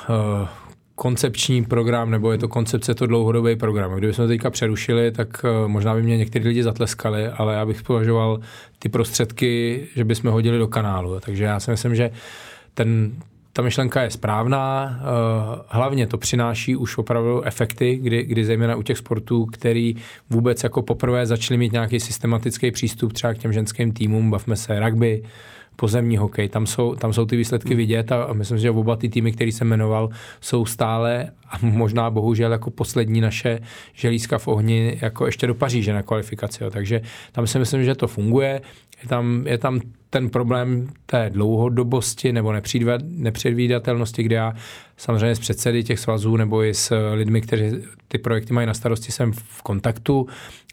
[1.01, 3.92] koncepční program, nebo je to koncepce, to dlouhodobý program.
[3.92, 7.82] Kdybychom to teďka přerušili, tak eh, možná by mě někteří lidi zatleskali, ale já bych
[7.82, 8.40] považoval
[8.78, 11.20] ty prostředky, že bychom hodili do kanálu.
[11.20, 12.11] Takže já si myslím, že
[12.74, 13.12] ten,
[13.53, 18.82] ta myšlenka je správná, eh, hlavně to přináší už opravdu efekty, kdy, kdy zejména u
[18.82, 19.96] těch sportů, který
[20.30, 24.80] vůbec jako poprvé začali mít nějaký systematický přístup třeba k těm ženským týmům, bavme se
[24.80, 25.22] rugby,
[25.76, 26.48] pozemní hokej.
[26.48, 29.68] Tam jsou, tam jsou ty výsledky vidět a, myslím že oba ty týmy, který jsem
[29.68, 30.08] jmenoval,
[30.40, 33.60] jsou stále a možná bohužel jako poslední naše
[33.94, 36.64] želízka v ohni jako ještě do Paříže na kvalifikaci.
[36.64, 36.70] Jo.
[36.70, 37.00] Takže
[37.32, 38.60] tam si myslím, že to funguje.
[39.02, 39.80] Je tam, je tam
[40.11, 42.54] ten problém té dlouhodobosti nebo
[43.02, 44.54] nepředvídatelnosti, kde já
[44.96, 47.76] samozřejmě s předsedy těch svazů nebo i s lidmi, kteří
[48.08, 50.26] ty projekty mají na starosti, jsem v kontaktu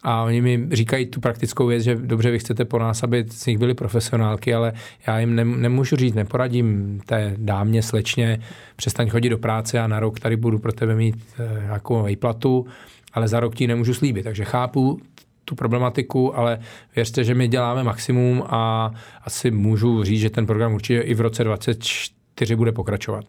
[0.03, 3.45] a oni mi říkají tu praktickou věc, že dobře, vy chcete po nás, aby z
[3.45, 4.73] nich byli profesionálky, ale
[5.07, 8.39] já jim nemůžu říct, neporadím té dámě, slečně,
[8.75, 12.67] přestaň chodit do práce a na rok tady budu pro tebe mít eh, nějakou výplatu,
[13.13, 14.23] ale za rok ti nemůžu slíbit.
[14.23, 14.99] Takže chápu
[15.47, 16.59] tu problematiku, ale
[16.95, 18.91] věřte, že my děláme maximum a
[19.23, 23.25] asi můžu říct, že ten program určitě i v roce 2024 bude pokračovat.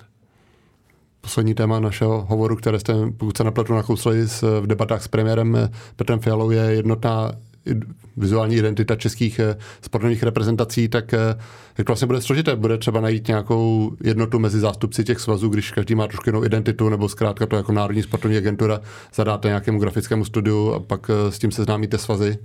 [1.20, 4.26] Poslední téma našeho hovoru, které jste, pokud se napletu nakousli
[4.60, 7.32] v debatách s premiérem Petrem Fialou, je jednotná
[8.16, 11.18] vizuální identita českých eh, sportovních reprezentací, tak eh,
[11.78, 12.56] jak to vlastně bude složité?
[12.56, 16.88] Bude třeba najít nějakou jednotu mezi zástupci těch svazů, když každý má trošku jinou identitu,
[16.88, 18.80] nebo zkrátka to jako Národní sportovní agentura
[19.14, 22.38] zadáte nějakému grafickému studiu a pak eh, s tím seznámíte svazy?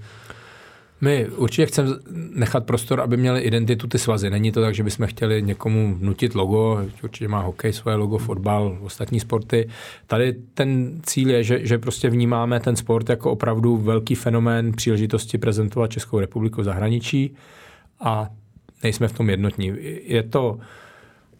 [1.04, 1.90] My určitě chceme
[2.34, 4.30] nechat prostor, aby měli identitu ty svazy.
[4.30, 8.78] Není to tak, že bychom chtěli někomu nutit logo, určitě má hokej svoje logo, fotbal,
[8.82, 9.70] ostatní sporty.
[10.08, 15.38] Tady ten cíl je, že, že prostě vnímáme ten sport jako opravdu velký fenomén příležitosti
[15.38, 17.36] prezentovat Českou republiku v zahraničí
[18.00, 18.30] a
[18.84, 19.74] nejsme v tom jednotní.
[20.04, 20.58] Je to,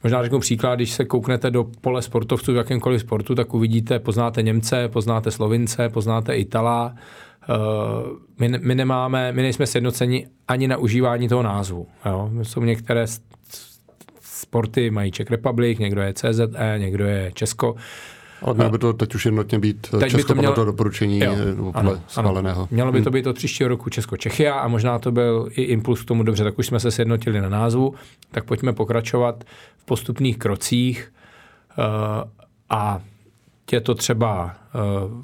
[0.04, 4.42] možná řeknu příklad, když se kouknete do pole sportovců v jakémkoliv sportu, tak uvidíte, poznáte
[4.42, 6.96] Němce, poznáte Slovince, poznáte Itala,
[8.40, 11.88] my, my nemáme, my nejsme sjednoceni ani na užívání toho názvu.
[12.06, 12.30] Jo?
[12.44, 13.06] Jsou některé
[14.22, 17.76] sporty, mají Czech Republic, někdo je CZE, někdo je Česko.
[18.42, 21.20] Ale mělo by to teď už jednotně být teď Česko by to mělo, to doporučení
[21.20, 21.34] jo,
[21.74, 22.62] ano, schváleného.
[22.62, 22.68] Ano.
[22.72, 26.06] Mělo by to být od příštího roku Česko-Čechia a možná to byl i impuls k
[26.06, 27.96] tomu, dobře, tak už jsme se sjednotili na názvu,
[28.32, 29.44] tak pojďme pokračovat
[29.78, 31.14] v postupných krocích
[31.78, 31.86] uh,
[32.70, 33.02] a
[33.72, 34.56] je to třeba
[35.06, 35.24] uh,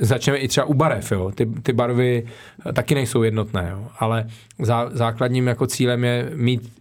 [0.00, 1.32] začneme i třeba u barev, jo.
[1.34, 2.26] Ty, ty barvy
[2.72, 3.88] taky nejsou jednotné, jo.
[3.98, 4.26] ale
[4.58, 6.72] zá, základním jako cílem je mít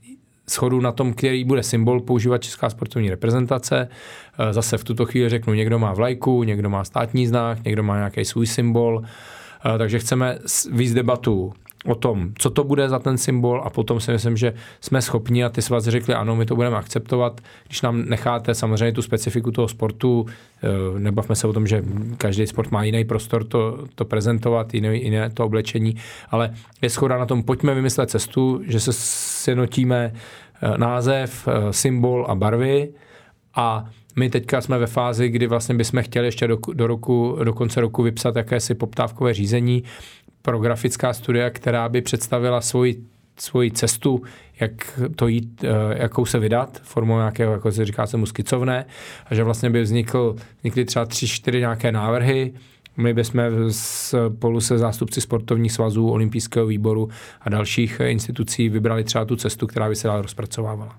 [0.50, 3.90] schodu na tom, který bude symbol používat Česká sportovní reprezentace.
[4.40, 7.98] Eh, zase v tuto chvíli řeknu, někdo má vlajku, někdo má státní znak, někdo má
[7.98, 10.38] nějaký svůj symbol, eh, takže chceme
[10.72, 11.54] víc debatu
[11.86, 15.44] o tom, co to bude za ten symbol a potom si myslím, že jsme schopni
[15.44, 19.52] a ty svazy řekli, ano, my to budeme akceptovat, když nám necháte samozřejmě tu specifiku
[19.52, 20.26] toho sportu,
[20.64, 21.84] eh, nebavme se o tom, že
[22.18, 25.96] každý sport má jiný prostor to, to prezentovat, jiné, jiné to oblečení,
[26.30, 32.26] ale je schoda na tom, pojďme vymyslet cestu, že se sjednotíme eh, název, eh, symbol
[32.30, 32.90] a barvy
[33.56, 37.54] a my teďka jsme ve fázi, kdy vlastně bychom chtěli ještě do, do, roku, do
[37.54, 39.84] konce roku vypsat jakési poptávkové řízení
[40.46, 43.04] pro grafická studia, která by představila svoji
[43.40, 44.22] svoji cestu,
[44.60, 45.68] jak to jít, eh,
[46.02, 48.86] jakou se vydat, formou nějakého, jako se říká se mu skicovné,
[49.26, 52.54] a že vlastně by vznikl, vznikly třeba tři, čtyři nějaké návrhy,
[52.98, 57.10] my bychom spolu se zástupci sportovních svazů, olympijského výboru
[57.42, 60.96] a dalších institucí vybrali třeba tu cestu, která by se dál rozpracovávala.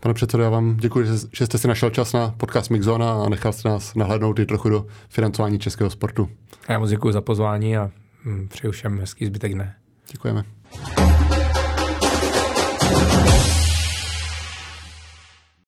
[0.00, 3.52] Pane předsedo, já vám děkuji, že jste si našel čas na podcast Mixzona a nechal
[3.52, 6.28] jste nás nahlédnout i trochu do financování českého sportu.
[6.68, 7.90] Já moc děkuji za pozvání a
[8.48, 9.74] přeju všem hezký zbytek dne.
[10.12, 10.44] Děkujeme.